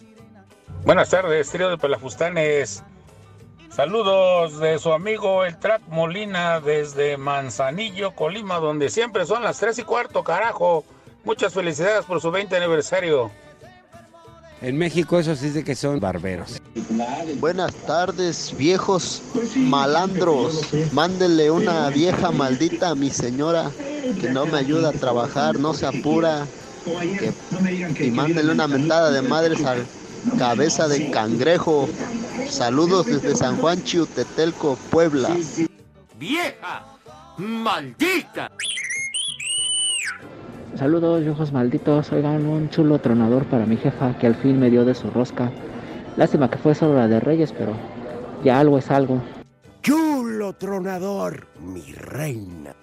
[0.85, 2.83] Buenas tardes, trío de pelafustanes.
[3.75, 9.79] Saludos de su amigo el Track Molina desde Manzanillo, Colima, donde siempre son las 3
[9.79, 10.85] y cuarto, carajo.
[11.25, 13.31] Muchas felicidades por su 20 aniversario.
[14.61, 16.61] En México eso sí dice que son barberos.
[17.41, 19.23] Buenas tardes, viejos
[19.57, 20.69] malandros.
[20.93, 23.73] Mándenle una vieja maldita a mi señora
[24.21, 26.47] que no me ayuda a trabajar, no se apura.
[26.85, 29.87] que- y mándenle una mentada de madres al
[30.39, 31.89] cabeza de cangrejo.
[32.49, 35.31] Saludos desde San Juan Chiutetelco, Puebla.
[36.19, 36.85] ¡Vieja!
[37.39, 38.51] ¡Maldita!
[40.77, 42.13] Saludos, viejos malditos.
[42.13, 45.51] Oigan, un chulo tronador para mi jefa que al fin me dio de su rosca.
[46.17, 47.73] Lástima que fue solo la de Reyes, pero
[48.45, 49.23] ya algo es algo.
[49.83, 52.75] Chulo tronador, mi reina.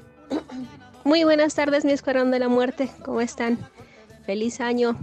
[1.04, 2.90] Muy buenas tardes, mi escuadrón de la muerte.
[3.04, 3.58] ¿Cómo están?
[4.26, 4.96] Feliz año.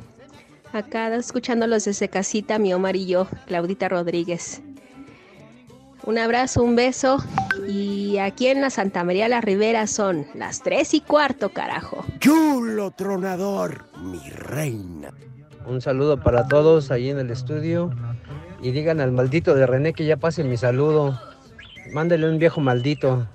[0.72, 4.62] Acá escuchándolos desde casita, mi Omar y yo, Claudita Rodríguez.
[6.05, 7.18] Un abrazo, un beso.
[7.66, 12.05] Y aquí en la Santa María la Ribera son las tres y cuarto, carajo.
[12.20, 15.12] Chulo tronador, mi reina.
[15.66, 17.90] Un saludo para todos ahí en el estudio.
[18.62, 21.20] Y digan al maldito de René que ya pase mi saludo.
[21.92, 23.26] Mándele un viejo maldito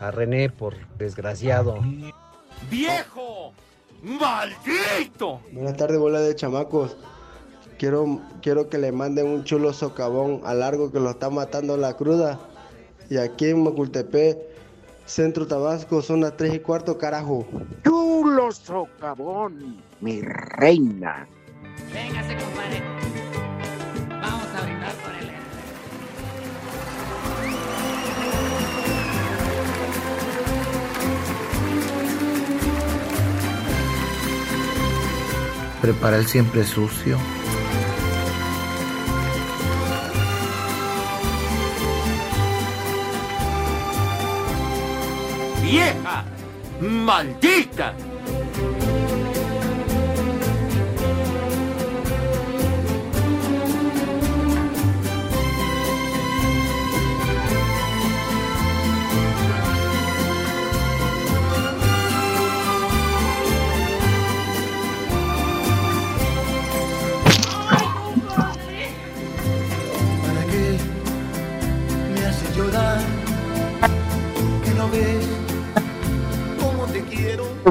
[0.00, 1.78] a René por desgraciado.
[2.68, 3.52] ¡Viejo!
[4.02, 5.40] ¡Maldito!
[5.52, 6.96] Buenas tardes, bola de chamacos.
[7.78, 11.96] Quiero, quiero que le manden un chulo socavón a largo que lo está matando la
[11.96, 12.38] cruda.
[13.10, 14.38] Y aquí en Mocultepec,
[15.06, 17.46] Centro Tabasco, zona 3 y cuarto, carajo.
[17.84, 21.26] Chulo socavón, mi reina.
[21.92, 23.17] Véngase, compadre.
[35.80, 37.18] Prepara el siempre sucio.
[45.62, 46.24] ¡Vieja!
[46.80, 47.94] ¡Maldita!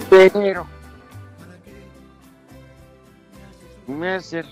[0.09, 0.67] Pero
[3.87, 4.43] me hace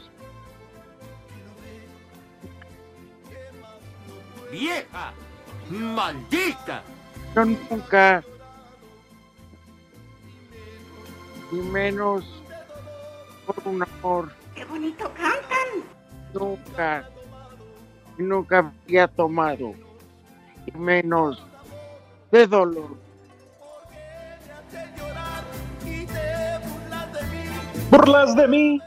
[4.51, 5.13] ¡Vieja!
[5.69, 6.81] ¡Maldita!
[7.35, 8.23] yo nunca
[11.51, 12.23] y menos
[13.45, 14.31] por un amor.
[14.55, 15.83] ¡Qué bonito cantan!
[16.33, 17.09] Nunca,
[18.17, 19.73] nunca había tomado,
[20.65, 21.45] y menos
[22.31, 22.97] de dolor.
[27.95, 28.81] Burlas de mí.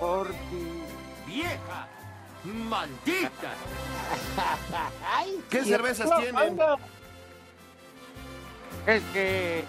[0.00, 0.82] Por ti.
[1.26, 1.88] ¡Vieja!
[2.44, 3.52] ¡Maldita!
[5.48, 6.58] ¿Qué cervezas tienen?
[8.86, 9.64] Es que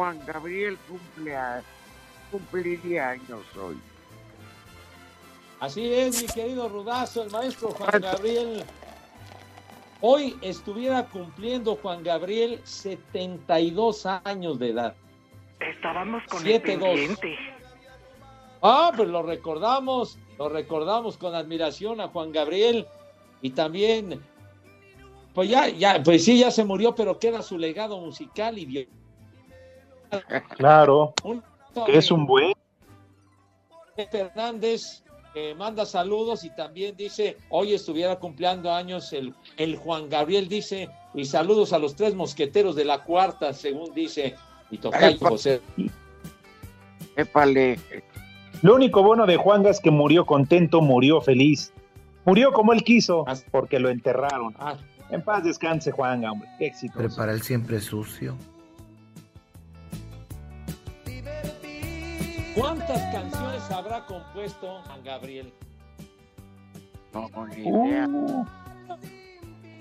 [0.00, 1.62] Juan Gabriel cumple a-
[2.30, 3.78] cumpliría años hoy.
[5.60, 8.64] Así es, mi querido Rudazo, el maestro Juan Gabriel.
[10.00, 14.94] Hoy estuviera cumpliendo Juan Gabriel 72 años de edad.
[15.60, 17.36] Estábamos con Siete, el pendiente.
[18.62, 22.86] Ah, pues lo recordamos, lo recordamos con admiración a Juan Gabriel
[23.42, 24.18] y también,
[25.34, 28.64] pues ya, ya, pues sí, ya se murió, pero queda su legado musical y
[30.56, 31.42] Claro, Un-
[31.86, 32.52] que es un buen.
[34.10, 35.02] Fernández
[35.34, 40.88] eh, manda saludos y también dice, hoy estuviera cumpliendo años el, el Juan Gabriel, dice,
[41.14, 44.34] y saludos a los tres mosqueteros de la cuarta, según dice,
[44.70, 45.28] y tocayo Epa.
[45.28, 45.60] José.
[47.16, 47.78] Épale.
[48.62, 51.72] Lo único bueno de Juanga es que murió contento, murió feliz.
[52.24, 54.54] Murió como él quiso, porque lo enterraron.
[54.58, 54.76] Ah.
[55.10, 56.48] En paz descanse, Juanga, hombre.
[56.58, 56.98] Qué éxito.
[56.98, 58.36] Prepara el siempre sucio.
[62.86, 65.52] ¿Cuántas canciones habrá compuesto Juan Gabriel?
[67.12, 68.08] No, ni idea.
[68.08, 68.46] Uh.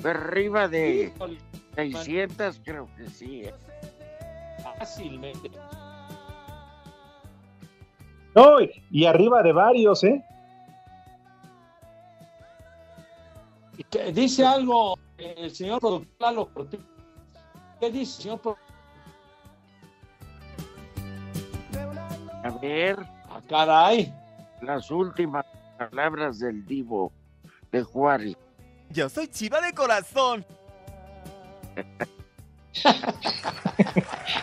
[0.03, 1.37] Arriba de Híjole,
[1.75, 3.43] 600 creo que sí.
[3.43, 3.53] ¿eh?
[4.77, 5.49] Fácilmente.
[8.35, 8.57] No,
[8.91, 10.21] y arriba de varios, ¿eh?
[14.13, 16.81] Dice algo el señor productor Lalo Cortés.
[17.79, 18.68] ¿Qué dice, señor productor?
[22.49, 22.97] A ver,
[23.29, 24.11] Ah, caray.
[24.61, 25.45] las últimas
[25.77, 27.11] palabras del divo
[27.71, 28.35] de Juárez.
[28.89, 30.45] Yo soy chiva de corazón.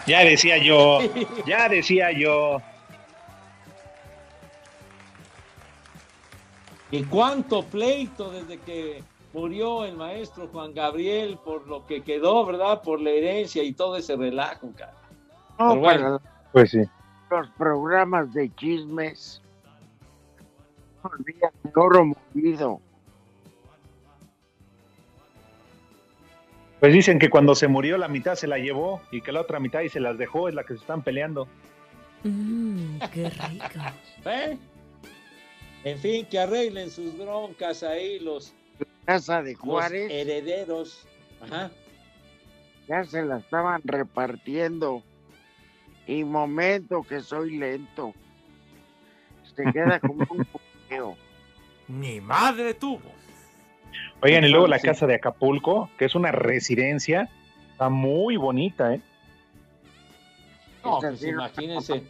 [0.07, 0.99] Ya decía yo,
[1.47, 2.59] ya decía yo.
[6.91, 12.83] ¿Y cuánto pleito desde que murió el maestro Juan Gabriel por lo que quedó, ¿verdad?
[12.83, 14.95] Por la herencia y todo ese relajo, cara.
[15.59, 16.21] No, Pero bueno.
[16.21, 16.83] para Pues sí.
[17.31, 19.43] Los programas de chismes.
[21.65, 22.81] El oro movido.
[26.81, 29.61] Pues dicen que cuando se murió la mitad se la llevó y que la otra
[29.61, 31.49] mitad y se las dejó es la que se están peleando.
[32.25, 33.65] Mmm, qué rico.
[34.27, 34.59] ¿Eh?
[35.85, 38.53] En fin, que arreglen sus broncas ahí los,
[39.05, 41.07] Casa de los herederos.
[41.41, 41.71] Ajá.
[42.89, 45.03] ya se la estaban repartiendo.
[46.07, 48.15] Y momento que soy lento.
[49.55, 50.45] Se queda como un
[50.89, 51.17] puqueo.
[51.89, 53.13] Ni madre tuvo.
[54.23, 57.29] Oigan, y luego la casa de Acapulco, que es una residencia,
[57.73, 59.01] está muy bonita, ¿eh?
[60.85, 62.03] No, pues imagínense.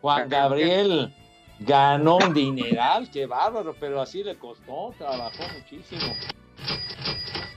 [0.00, 1.14] Juan Gabriel
[1.60, 6.14] ganó un dineral, qué bárbaro, pero así le costó, trabajó muchísimo.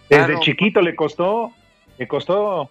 [0.09, 0.39] Desde Claro.
[0.39, 1.51] chiquito le costó,
[1.97, 2.69] le costó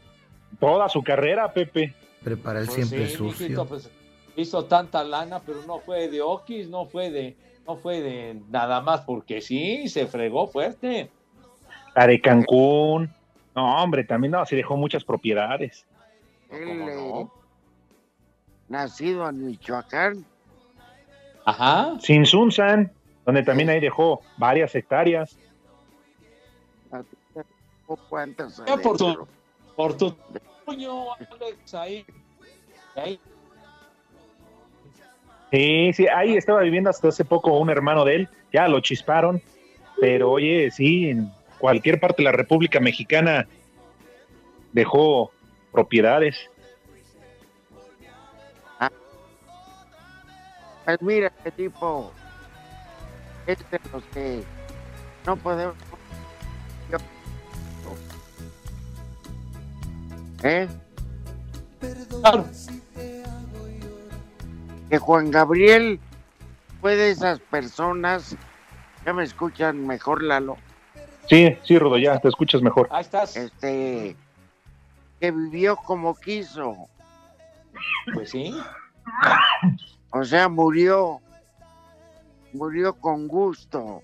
[0.59, 1.95] toda su carrera, Pepe.
[2.23, 3.47] Prepara el Pues siempre sí, sucio.
[3.47, 3.91] mijito, pues,
[4.37, 8.81] hizo tanta lana, pero no fue de Oquis, no fue de, no fue de nada
[8.81, 11.11] más, porque sí, se fregó fuerte.
[11.95, 13.11] La de Cancún.
[13.55, 15.87] No, hombre, también no, se dejó muchas propiedades.
[16.51, 17.27] Él, eh,
[18.69, 20.25] nacido en Michoacán,
[21.47, 21.95] Ajá.
[22.01, 22.91] Sin Sunsan,
[23.25, 25.39] donde también ahí dejó varias hectáreas.
[28.09, 29.29] ¿cuántas adentro?
[29.77, 30.17] Por tu
[30.65, 32.05] puño, Alex, ahí.
[32.97, 33.21] ahí.
[35.53, 39.41] Sí, sí, ahí estaba viviendo hasta hace poco un hermano de él, ya lo chisparon,
[40.01, 43.47] pero oye, sí, en cualquier parte de la República Mexicana
[44.73, 45.31] dejó
[45.73, 46.51] propiedades.
[50.85, 52.13] Pues mira, qué tipo
[53.47, 54.43] es de los que
[55.27, 55.75] no podemos.
[60.43, 60.69] ¿Eh?
[64.91, 66.01] Que Juan Gabriel
[66.81, 68.37] fue de esas personas.
[69.05, 70.57] Ya me escuchan mejor, Lalo.
[71.29, 72.89] Sí, sí, Rodo, ya te escuchas mejor.
[72.91, 73.37] Ahí estás.
[73.37, 74.17] Este.
[75.21, 76.89] Que vivió como quiso.
[78.15, 78.57] Pues sí.
[80.11, 81.21] O sea, murió.
[82.53, 84.03] Murió con gusto.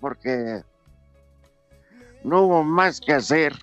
[0.00, 0.62] Porque
[2.24, 3.54] no hubo más que hacer.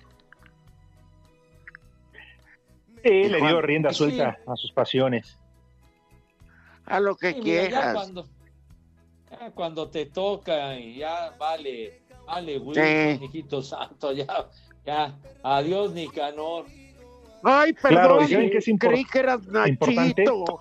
[3.02, 3.96] Sí, le dio Juan- rienda Sí.
[3.96, 5.38] suelta a sus pasiones.
[6.86, 7.94] A lo que Sí, mira, ya quieras.
[7.94, 8.28] cuando,
[9.30, 12.74] ya cuando te toca y ya vale, vale, güey,
[13.18, 13.24] Sí.
[13.24, 14.26] hijito santo, ya,
[14.84, 16.66] ya, adiós, Nicanor.
[17.42, 18.24] Ay, Claro, perdón.
[18.24, 20.24] ¿y saben qué es creí que eras importante?
[20.24, 20.60] Nachito.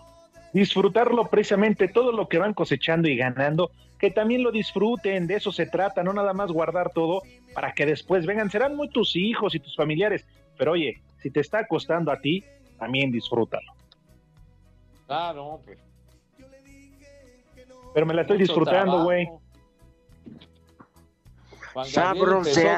[0.52, 3.70] disfrutarlo precisamente todo lo que van cosechando y ganando,
[4.00, 7.22] que también lo disfruten, de eso se trata, no nada más guardar todo
[7.54, 10.26] para que después vengan, serán muy tus hijos y tus familiares,
[10.60, 12.44] pero oye, si te está costando a ti,
[12.78, 13.72] también disfrútalo.
[15.08, 15.80] Claro, pues.
[17.94, 19.28] Pero me la estoy Mucho disfrutando, güey.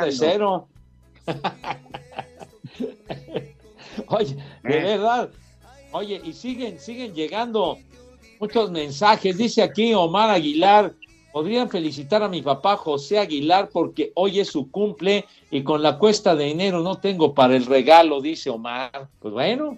[0.06, 0.68] de cero.
[4.08, 4.84] Oye, de Eh.
[4.84, 5.30] verdad.
[5.92, 7.78] Oye, y siguen, siguen llegando
[8.40, 9.38] muchos mensajes.
[9.38, 10.94] Dice aquí Omar Aguilar,
[11.32, 15.98] podrían felicitar a mi papá José Aguilar porque hoy es su cumple y con la
[15.98, 19.08] cuesta de enero no tengo para el regalo, dice Omar.
[19.20, 19.78] Pues bueno,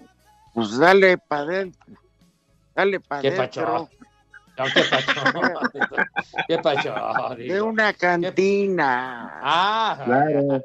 [0.52, 1.94] Pues dale para adentro.
[2.74, 3.46] Dale para ¿Qué adentro.
[3.46, 3.90] pacho?
[4.56, 5.20] no, ¿qué pacho?
[6.48, 6.94] ¿Qué pacho?
[7.36, 9.40] De una cantina.
[9.42, 10.62] Ah, Claro.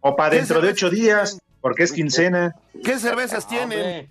[0.00, 2.54] O para dentro de ocho días, porque es quincena.
[2.84, 3.78] ¿Qué cervezas tienen?
[3.78, 4.08] Hombre,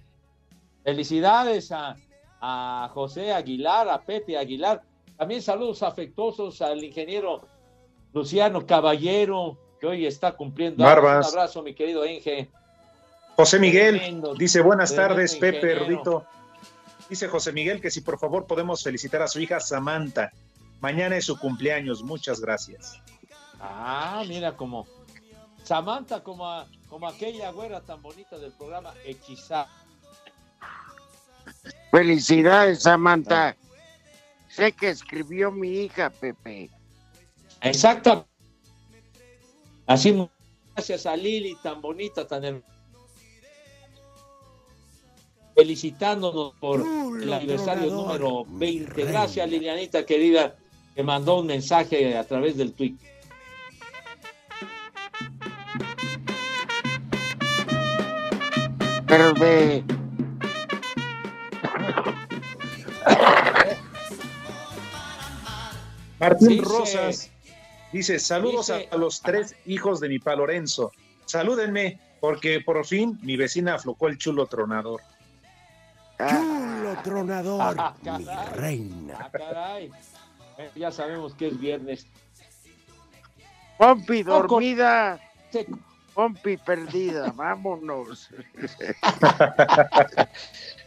[0.84, 1.96] felicidades a,
[2.42, 4.82] a José Aguilar, a Pepe Aguilar.
[5.24, 7.48] También saludos afectuosos al ingeniero
[8.12, 10.84] Luciano Caballero, que hoy está cumpliendo.
[10.84, 11.28] Barbas.
[11.32, 12.50] Un abrazo, mi querido Inge.
[13.38, 15.86] José Miguel Tremendo, dice buenas tardes, Pepe ingeniero.
[15.86, 16.26] Rudito.
[17.10, 20.34] Dice José Miguel que si por favor podemos felicitar a su hija Samantha.
[20.82, 23.00] Mañana es su cumpleaños, muchas gracias.
[23.62, 24.86] Ah, mira como
[25.64, 29.70] Samantha, como, a- como aquella güera tan bonita del programa Hechizada.
[31.92, 33.56] Felicidades, Samantha.
[34.56, 36.70] Sé que escribió mi hija, Pepe.
[37.62, 38.28] Exacto.
[39.88, 40.16] Así,
[40.76, 42.68] gracias a Lili, tan bonita, tan hermosa.
[45.56, 48.94] Felicitándonos por el aniversario tronador, número mi 20.
[48.94, 49.12] reina.
[49.12, 50.56] Gracias, Lilianita querida,
[50.94, 52.96] que mandó un mensaje a través del tweet.
[59.08, 59.84] Pero de.
[66.24, 67.30] Martín Dice- Rosas
[67.92, 70.92] dice saludos dice- a, a los tres hijos de mi pa Lorenzo.
[71.26, 75.02] Salúdenme porque por fin mi vecina aflocó el chulo tronador.
[76.18, 78.50] Chulo tronador, Ah, mi caray.
[78.54, 79.18] reina.
[79.20, 79.92] Ah, caray.
[80.58, 82.08] Eh, Ya sabemos que es viernes.
[83.78, 85.20] Pompi dormida.
[86.14, 87.32] Pompi perdida.
[87.36, 88.30] Vámonos.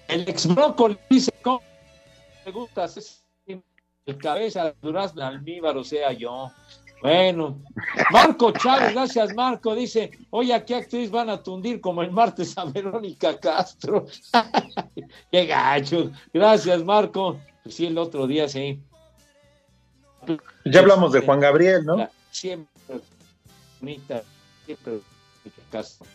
[0.08, 1.60] El ex brócoli dice, ¿cómo
[2.44, 3.22] me gustas?
[4.06, 6.52] El cabeza durazno almíbar, o sea, yo.
[7.02, 7.60] Bueno,
[8.10, 12.56] Marco Chávez, gracias Marco, dice, oye, ¿a qué actriz van a tundir como el martes
[12.56, 14.06] a Verónica Castro?
[15.30, 16.10] qué gacho.
[16.32, 17.38] Gracias Marco.
[17.62, 18.80] Pues sí, el otro día sí.
[20.64, 22.08] Ya hablamos de Juan Gabriel, ¿no?
[22.30, 23.00] Siempre
[23.80, 24.22] bonita,
[24.64, 25.00] siempre
[25.44, 26.06] Verónica Castro.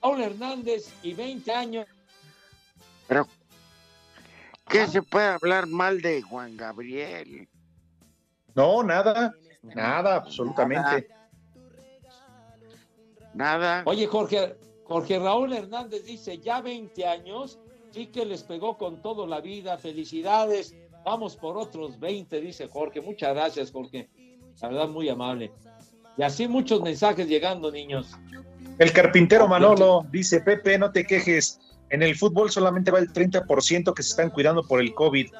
[0.00, 1.86] Paul Hernández y 20 años.
[3.06, 3.28] Pero,
[4.68, 7.48] ¿qué se puede hablar mal de Juan Gabriel?
[8.54, 11.08] No, nada, nada, absolutamente.
[13.34, 13.82] Nada.
[13.84, 17.58] Oye, Jorge, Jorge Raúl Hernández dice, ya 20 años,
[17.90, 23.00] sí que les pegó con todo la vida, felicidades, vamos por otros 20, dice Jorge.
[23.00, 24.08] Muchas gracias, Jorge.
[24.60, 25.52] La verdad, muy amable.
[26.16, 28.12] Y así muchos mensajes llegando, niños.
[28.78, 31.60] El carpintero Manolo dice, Pepe, no te quejes,
[31.90, 35.30] en el fútbol solamente va el 30% que se están cuidando por el COVID,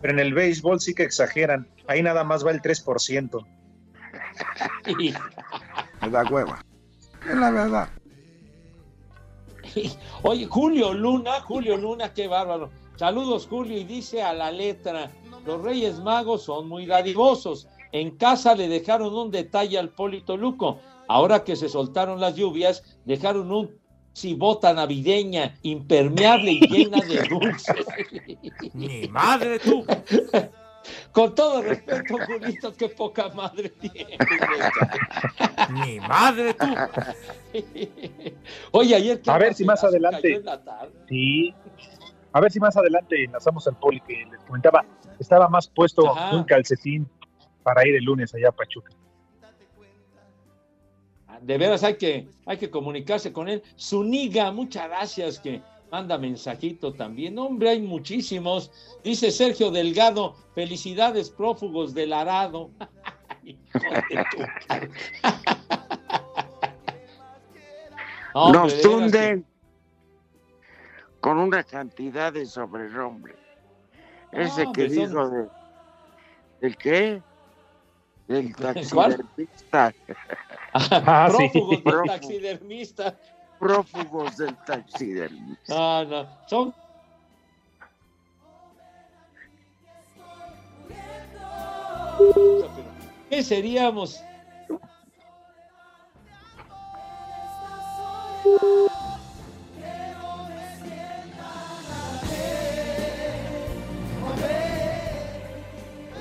[0.00, 3.46] pero en el béisbol sí que exageran, ahí nada más va el 3%.
[6.02, 6.64] Es la hueva.
[7.28, 7.88] Es la verdad.
[10.22, 12.70] Oye, Julio Luna, Julio Luna, qué bárbaro.
[12.96, 15.10] Saludos, Julio, y dice a la letra,
[15.46, 17.68] los Reyes Magos son muy dadivosos.
[17.92, 20.80] En casa le dejaron un detalle al Polito Luco.
[21.08, 23.70] Ahora que se soltaron las lluvias, dejaron un
[24.14, 27.86] cibota navideña, impermeable y llena de dulces.
[28.74, 29.84] ¡Mi madre tú!
[31.12, 34.18] Con todo respeto, Julito, qué poca madre tienes.
[35.70, 36.66] ¡Mi madre tú!
[38.72, 40.42] Oye, ayer que A ver si más adelante.
[41.08, 41.54] Sí.
[42.32, 44.84] A ver si más adelante enlazamos al poli que les comentaba.
[45.18, 46.36] Estaba más puesto Ajá.
[46.36, 47.08] un calcetín
[47.62, 48.90] para ir el lunes allá a Pachuca.
[51.44, 53.62] De veras hay que, hay que comunicarse con él.
[53.76, 57.38] Zuniga, muchas gracias que manda mensajito también.
[57.38, 58.70] Hombre, hay muchísimos.
[59.04, 62.70] Dice Sergio Delgado, felicidades prófugos del arado.
[63.44, 63.64] De
[68.52, 69.46] Nos de tunden
[71.20, 73.36] con una cantidad de sobrenombre.
[74.32, 75.48] Ese No, que pues son- dijo de.
[76.62, 77.22] ¿Del qué?
[78.28, 79.94] El taxidermista.
[80.76, 83.16] Ah, ah prófugos del taxidermista.
[83.60, 85.72] Prófugos del taxidermista.
[85.72, 86.26] Ah, no.
[86.48, 86.74] Son
[93.30, 94.20] ¿Qué seríamos?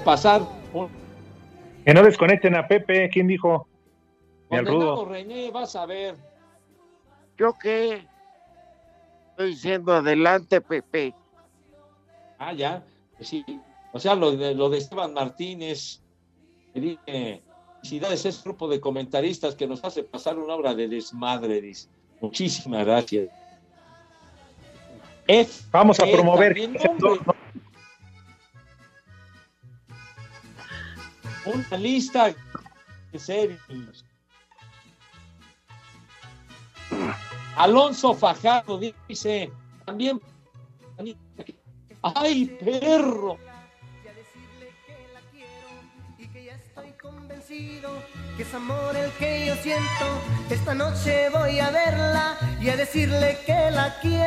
[0.03, 0.41] Pasar
[1.85, 3.67] que no desconecten a Pepe, ¿quién dijo?
[4.49, 5.11] Ni al condenado rudo.
[5.11, 6.15] René, vas a ver.
[7.37, 8.05] ¿Yo qué?
[9.31, 11.13] Estoy diciendo adelante, Pepe.
[12.37, 12.83] Ah, ya,
[13.17, 13.43] pues sí.
[13.91, 16.01] O sea, lo de, lo de Esteban Martínez,
[16.73, 17.43] que dice,
[17.77, 21.89] felicidades a ese grupo de comentaristas que nos hace pasar una obra de desmadre, dice.
[22.21, 23.29] Muchísimas gracias.
[25.27, 26.53] F, Vamos a eh, promover.
[26.53, 26.77] también,
[31.45, 32.33] Una lista
[33.11, 34.05] de serios.
[37.55, 39.51] Alonso Fajardo dice,
[39.85, 40.21] también,
[42.01, 43.37] ay, perro.
[47.03, 47.89] convencido
[48.37, 50.05] que es amor el que yo siento.
[50.49, 54.23] Esta noche voy a verla y a decirle que la quiero.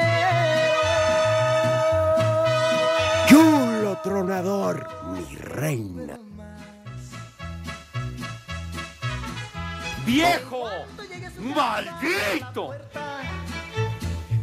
[3.29, 6.19] Chulo tronador, mi reina.
[10.07, 10.69] ¡Viejo!
[11.41, 12.73] ¡Maldito!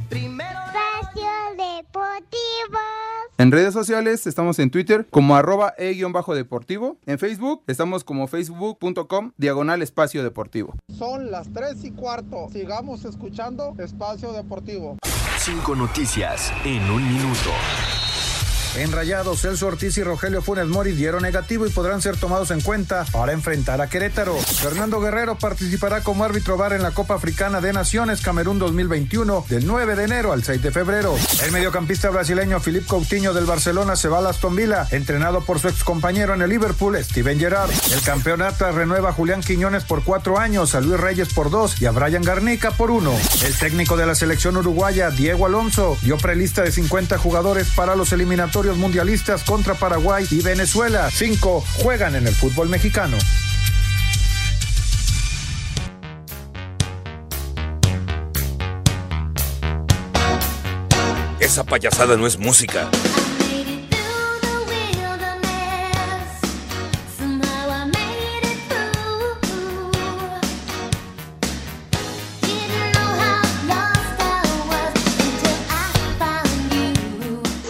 [0.10, 2.80] Espacio Deportivo.
[3.38, 6.98] En redes sociales estamos en Twitter como arroba e-deportivo.
[7.06, 10.76] En Facebook estamos como facebook.com diagonal espacio deportivo.
[10.98, 12.50] Son las 3 y cuarto.
[12.52, 14.98] Sigamos escuchando Espacio Deportivo.
[15.38, 17.52] Cinco noticias en un minuto.
[18.76, 22.60] En Rayados, Celso Ortiz y Rogelio Funes Mori dieron negativo y podrán ser tomados en
[22.60, 24.36] cuenta para enfrentar a Querétaro.
[24.36, 29.68] Fernando Guerrero participará como árbitro VAR en la Copa Africana de Naciones Camerún 2021 del
[29.68, 31.16] 9 de enero al 6 de febrero.
[31.44, 35.68] El mediocampista brasileño Filipe Coutinho del Barcelona se va a Aston Villa, entrenado por su
[35.68, 37.70] excompañero en el Liverpool, Steven Gerrard.
[37.92, 41.80] El campeón Atlas renueva a Julián Quiñones por cuatro años, a Luis Reyes por dos
[41.80, 43.14] y a Brian Garnica por uno.
[43.46, 48.12] El técnico de la selección uruguaya, Diego Alonso, dio prelista de 50 jugadores para los
[48.14, 51.10] eliminatorios mundialistas contra Paraguay y Venezuela.
[51.12, 53.18] Cinco juegan en el fútbol mexicano.
[61.40, 62.90] Esa payasada no es música.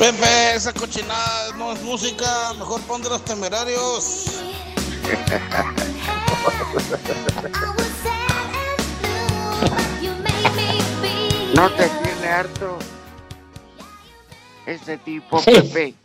[0.04, 4.41] Pepe, esa cochinada no es música, mejor pon de los temerarios.
[11.56, 12.80] No te tiene harto
[14.66, 15.95] ese tipo, Pepe.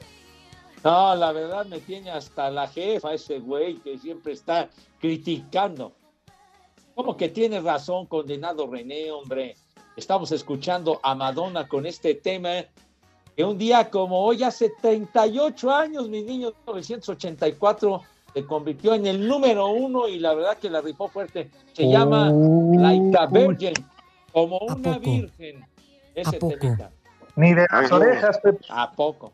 [0.84, 4.70] No, la verdad me tiene hasta la jefa ese güey que siempre está
[5.00, 5.92] criticando.
[6.94, 9.56] ¿Cómo que tiene razón, condenado René, hombre?
[9.96, 12.64] Estamos escuchando a Madonna con este tema
[13.38, 18.02] que un día como hoy, hace 38 años, mi niño, 1984,
[18.34, 21.48] se convirtió en el número uno y la verdad que la rifó fuerte.
[21.72, 23.74] Se llama Like a Virgin,
[24.32, 25.64] como una virgen.
[26.16, 26.58] Ese ¿A poco?
[26.58, 26.90] temita.
[27.36, 28.58] Ni de las orejas, Pepe.
[28.70, 29.32] ¿A poco?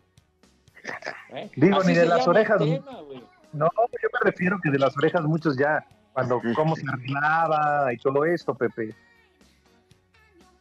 [1.30, 1.50] ¿Eh?
[1.56, 2.58] Digo, Así ni de las llama orejas.
[2.58, 3.00] tema.
[3.54, 5.82] No, yo me refiero que de las orejas muchos ya,
[6.12, 8.94] cuando cómo se arreglaba y todo esto, Pepe.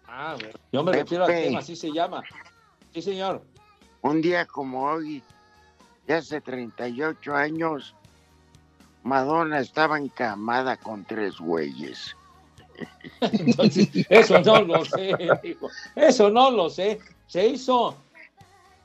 [0.08, 0.54] Ah, güey.
[0.72, 1.44] Yo me refiero al Pepe.
[1.48, 2.24] tema, así se llama.
[2.94, 3.44] Sí, señor.
[4.02, 5.24] Un día como hoy,
[6.06, 7.96] de hace 38 años,
[9.04, 12.16] Madonna estaba encamada con tres güeyes.
[13.22, 15.70] Entonces, eso no lo sé, digo.
[15.96, 17.00] Eso no lo sé.
[17.28, 17.96] Se hizo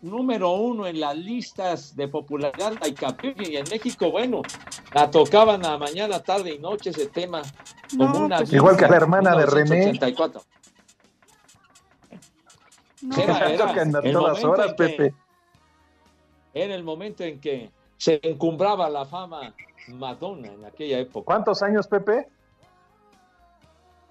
[0.01, 2.75] número uno en las listas de popularidad
[3.37, 4.43] y en México, bueno,
[4.95, 7.43] la tocaban a mañana, tarde y noche ese tema.
[7.91, 9.77] Como No, una pues, igual que a la hermana de René.
[9.87, 10.43] 1984.
[13.03, 15.15] No, Era- el todas momento horas, en que- Pepe.
[16.55, 19.55] Era el momento en que se encumbraba la fama
[19.89, 21.25] Madonna en aquella época.
[21.27, 22.29] ¿Cuántos años, Pepe?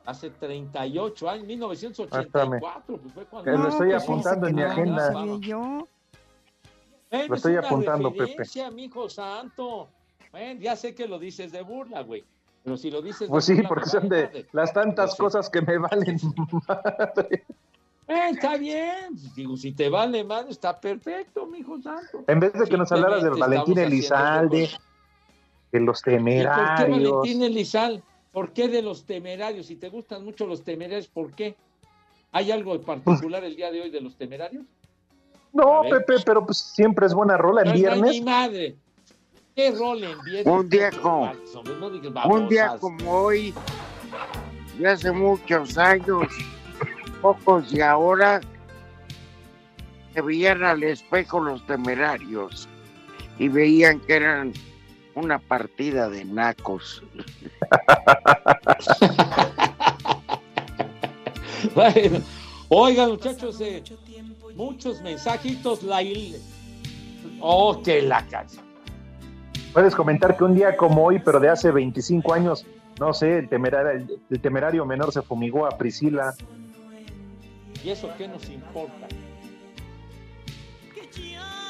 [0.05, 2.97] Hace 38 años, Ah, 1984.
[2.97, 5.11] Pues fue cuando Que lo estoy pues, apuntando en mi no, agenda.
[5.11, 5.39] no, no.
[5.39, 5.57] yo.
[5.59, 5.87] Bueno,
[7.27, 8.43] Lo es estoy apuntando, Pepe.
[8.73, 9.89] mijo santo.
[10.31, 12.23] Bueno, ya sé que lo dices de burla, güey.
[12.63, 14.45] Pero si lo dices de Pues sí, burla, porque son de madre.
[14.53, 16.17] las tantas cosas que me valen.
[18.07, 19.09] Eh, está bien.
[19.35, 22.23] Digo, si te vale más, está perfecto, mijo santo.
[22.27, 24.69] En vez de que nos hablaras de Simplemente Valentín Elizalde,
[25.71, 27.11] de los ¿Y por qué temerarios.
[27.11, 28.03] Valentín Elizal?
[28.31, 29.65] ¿Por qué de los temerarios?
[29.65, 31.55] Si te gustan mucho los temerarios, ¿por qué?
[32.31, 34.65] ¿Hay algo en particular el día de hoy de los temerarios?
[35.53, 35.81] No.
[35.89, 38.11] Pepe, pero pues siempre es buena rola en No, no hay viernes.
[38.11, 38.75] ni madre.
[39.55, 40.45] ¿Qué rol envías?
[40.45, 41.31] Un día como,
[42.29, 43.53] un día como hoy,
[44.77, 46.27] de hace muchos años,
[47.21, 48.41] pocos y ahora,
[50.13, 52.67] se veían al espejo los temerarios
[53.39, 54.53] y veían que eran
[55.15, 57.03] una partida de nacos.
[61.73, 62.19] Bueno,
[62.69, 63.83] oigan, muchachos, eh,
[64.55, 65.83] muchos mensajitos.
[65.83, 66.01] La
[67.39, 68.61] Oh, que la casa.
[69.73, 72.65] Puedes comentar que un día como hoy, pero de hace 25 años,
[72.99, 76.33] no sé, el temerario, el temerario menor se fumigó a Priscila.
[77.83, 79.07] ¿Y eso qué nos importa?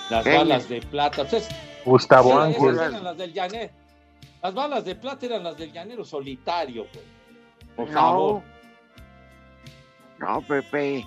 [0.10, 0.38] Las ¿Qué?
[0.38, 1.24] balas de plata.
[1.86, 2.74] Gustavo esas- Ángel.
[2.76, 3.74] esas eran las del llanero.
[4.42, 7.06] Las balas de plata eran las del llanero solitario, güey.
[7.76, 7.94] Por No.
[7.94, 8.42] favor.
[10.20, 11.06] No, Pepe.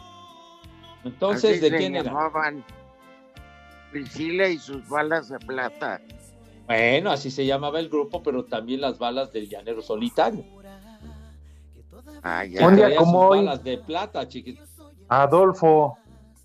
[1.05, 2.05] Entonces, Así ¿de quién era?
[2.05, 2.65] llamaban
[3.91, 6.01] Priscila y sus balas de plata.
[6.67, 10.45] Bueno, así se llamaba el grupo, pero también las balas del llanero solitario.
[12.23, 12.67] Ah, ya.
[12.69, 13.39] Un día como hoy.
[13.39, 14.63] balas de plata, chiquito.
[15.11, 15.99] Adolfo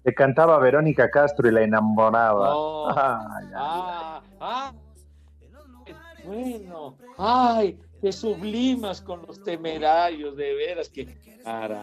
[0.03, 2.49] le cantaba a Verónica Castro y la enamoraba.
[2.49, 2.87] No.
[2.89, 4.73] Ay, Ah, ah.
[6.25, 11.03] Bueno, ay, te sublimas con los temerarios, de veras que.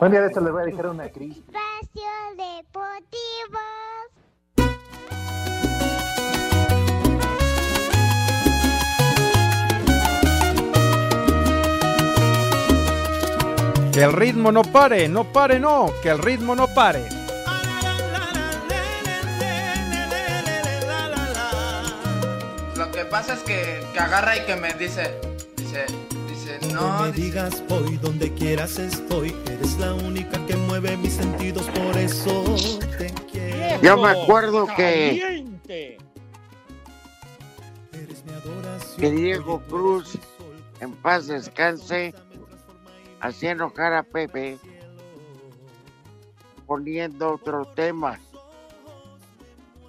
[0.01, 1.45] Un día de esto les voy a dejar una crisis.
[1.47, 3.61] Espacio Deportivo.
[13.93, 17.07] Que el ritmo no pare, no pare, no, que el ritmo no pare.
[22.75, 25.21] Lo que pasa es que, que agarra y que me dice,
[25.57, 25.85] dice,
[26.27, 29.37] dice, No no, me dice, digas voy donde quieras estoy.
[29.47, 32.45] Eres la única que mueve mis sentidos, por eso
[32.97, 33.83] te quiero.
[33.83, 35.99] Yo me acuerdo que, Caliente.
[38.97, 40.17] que Diego Cruz,
[40.81, 42.15] en paz descanse,
[43.23, 44.59] hacía enojar a Pepe
[46.67, 48.19] poniendo otro tema.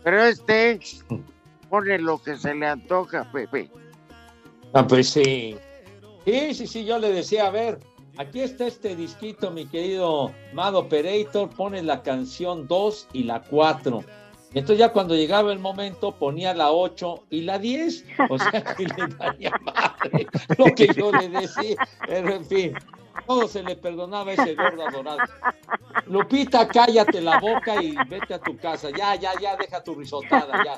[0.04, 0.80] Pero este
[1.70, 3.70] pone lo que se le antoja, Pepe.
[4.74, 5.58] Ah, pues sí.
[6.26, 7.80] Sí, sí, sí, yo le decía, a ver,
[8.18, 14.04] aquí está este disquito, mi querido Mad Operator, pone la canción 2 y la 4.
[14.54, 18.06] Y entonces ya cuando llegaba el momento ponía la 8 y la 10.
[18.30, 20.28] O sea que le daría madre
[20.58, 21.76] lo que yo le decía.
[22.08, 22.74] Pero en fin,
[23.26, 25.20] todo se le perdonaba a ese gordo adorado.
[26.08, 28.90] Lupita, cállate la boca y vete a tu casa.
[28.90, 30.78] Ya, ya, ya, deja tu risotada, ya.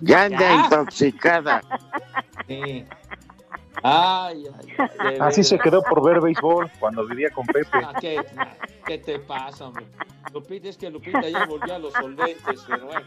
[0.00, 0.54] Ya anda Ya.
[0.54, 1.62] intoxicada.
[2.46, 2.84] Sí.
[3.82, 4.46] Ay,
[4.98, 7.78] ay, Así se quedó por ver béisbol cuando vivía con Pepe.
[7.84, 8.24] Ah, ¿qué,
[8.86, 9.86] qué te pasa, hombre?
[10.32, 13.06] Lupita, es que Lupita ya volvió a los solventes, pero bueno,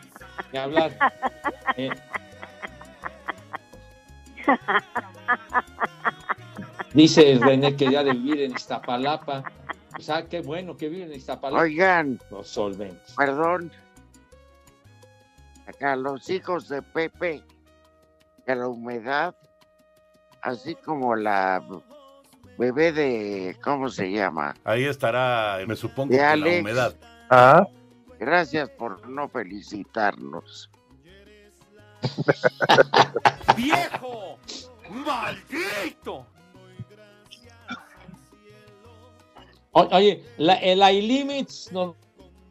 [0.53, 0.91] ni hablar.
[1.75, 1.89] Eh,
[6.93, 9.43] dice René que ya de vivir en Iztapalapa.
[9.97, 11.63] O sea, qué bueno que vive en Iztapalapa.
[11.63, 13.13] Oigan, Los solventes.
[13.15, 13.71] perdón.
[15.67, 17.43] Acá los hijos de Pepe,
[18.45, 19.35] que la humedad,
[20.41, 21.61] así como la
[22.57, 24.55] bebé de, ¿cómo se llama?
[24.63, 26.95] Ahí estará, me supongo, De que la humedad.
[27.29, 27.67] Ah,
[28.19, 30.69] Gracias por no felicitarnos.
[33.55, 34.37] ¡Viejo!
[34.89, 36.25] ¡Maldito!
[39.71, 41.95] Oye, la, el iLimits nos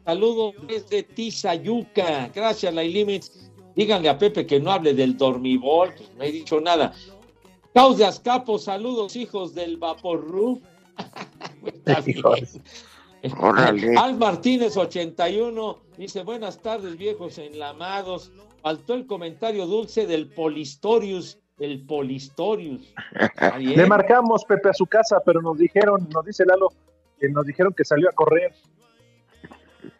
[0.05, 2.29] saludo desde Tizayuca.
[2.33, 3.51] Gracias, la iLimits.
[3.75, 6.93] Díganle a Pepe que no hable del dormibol, pues no he dicho nada.
[7.73, 10.61] Caos de Azcapo, saludos, hijos del Vaporru.
[13.39, 13.95] Órale.
[13.97, 18.31] Al Martínez 81 dice, buenas tardes, viejos enlamados.
[18.61, 22.93] Faltó el comentario dulce del Polistorius, el Polistorius.
[23.59, 26.69] Le marcamos Pepe a su casa, pero nos dijeron, nos dice Lalo,
[27.19, 28.53] que nos dijeron que salió a correr.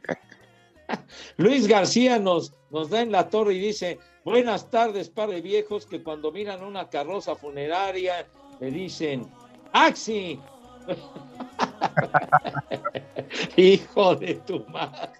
[1.38, 5.86] Luis García nos, nos da en la torre y dice, buenas tardes, par de viejos
[5.86, 8.28] que cuando miran una carroza funeraria
[8.59, 9.30] le dicen,
[9.74, 10.39] ¡Axi!
[13.57, 15.11] Hijo de tu madre.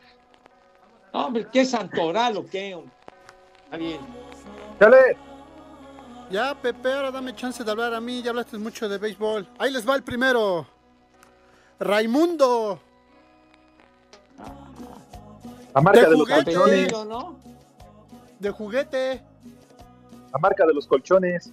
[1.12, 2.78] Hombre, ¿qué santoral o qué?
[3.66, 4.00] Está bien.
[4.80, 5.18] Dale.
[6.32, 8.22] Ya, Pepe, ahora dame chance de hablar a mí.
[8.22, 9.48] Ya hablaste mucho de béisbol.
[9.58, 10.68] Ahí les va el primero.
[11.80, 12.80] Raimundo.
[15.74, 16.54] La marca de, los juguete.
[16.54, 16.92] colchones.
[16.92, 17.40] ¿no?
[18.40, 19.22] De juguete.
[20.34, 21.52] La marca de los colchones.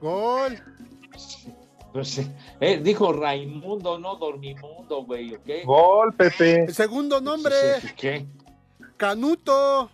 [0.00, 0.58] Gol.
[1.92, 2.20] Pues,
[2.60, 5.64] eh, dijo Raimundo, no Dormimundo, güey, ¿ok?
[5.64, 6.64] Gol, Pepe.
[6.64, 7.54] El segundo nombre.
[7.96, 8.26] ¿Qué?
[8.96, 9.90] Canuto.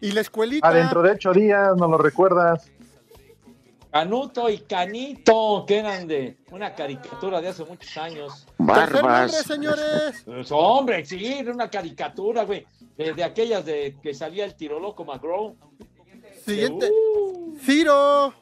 [0.00, 0.66] ¿Y la escuelita?
[0.66, 2.70] Adentro de ocho días, ¿no lo recuerdas?
[3.92, 8.46] Canuto y Canito, que eran de una caricatura de hace muchos años.
[8.56, 10.22] Tercer nombre, señores.
[10.24, 12.66] Pues, hombre, sí, era una caricatura, güey.
[12.96, 15.54] De, de aquellas de que salía el tiro loco McGraw.
[16.42, 16.88] Siguiente.
[16.90, 17.54] Uh.
[17.60, 18.32] Ciro.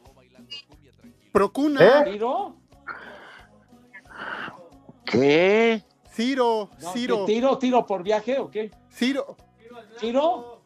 [1.32, 2.04] Procuna.
[2.04, 2.56] ¿Tiro?
[5.04, 5.82] ¿Qué?
[6.12, 7.26] Ciro, No, Ciro.
[7.26, 8.70] ¿qué ¿Tiro, tiro por viaje o qué?
[8.88, 9.36] Ciro.
[9.98, 10.62] ¿Tiro?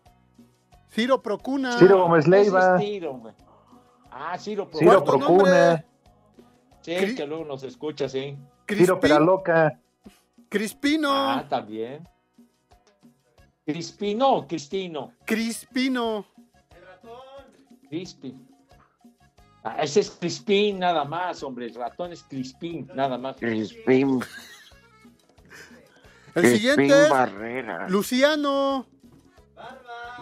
[0.90, 1.78] Ciro Procuna.
[1.78, 2.76] Ciro Gómez Leiva.
[2.76, 3.34] Es Tiro, güey.
[4.16, 4.90] Ah, Ciro Procuna.
[4.92, 5.84] Ciro Procuna.
[6.82, 8.36] Sí, que luego nos escucha, sí.
[8.68, 9.80] Ciro Peraloca.
[10.48, 11.10] Crispino.
[11.12, 12.08] Ah, también.
[13.66, 15.12] Crispino o Cristino.
[15.24, 16.26] Crispino.
[17.88, 18.36] Crispi.
[19.62, 21.66] Ah, ese es Crispín nada más, hombre.
[21.66, 23.36] El ratón es Crispín, nada más.
[23.36, 24.20] Crispín.
[26.34, 27.88] El Crispín siguiente es Barrera.
[27.88, 28.86] Luciano.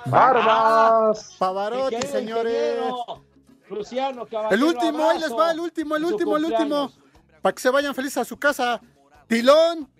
[0.06, 1.36] Barbas.
[1.38, 2.54] Pavarotti, Ingeniero, señores.
[2.54, 3.31] ingeniero.
[3.72, 4.54] Luciano, caballero.
[4.54, 6.92] El último, ahí les va, el último, el último, el último.
[7.40, 8.80] Para que se vayan felices a su casa.
[9.26, 9.90] Tilón.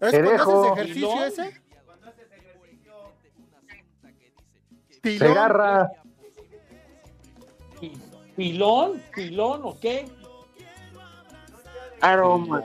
[0.00, 1.24] ¿Es cuando haces ejercicio ¿Tilón?
[1.24, 1.62] ese?
[5.00, 5.28] Tilón.
[5.28, 5.90] Segarra.
[7.80, 7.92] Pi-
[8.36, 9.02] ¿Pilón?
[9.14, 10.06] ¿Pilón o qué?
[12.00, 12.62] Aroma.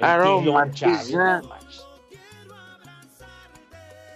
[0.00, 1.02] Aromatiza.
[1.04, 1.65] tilón.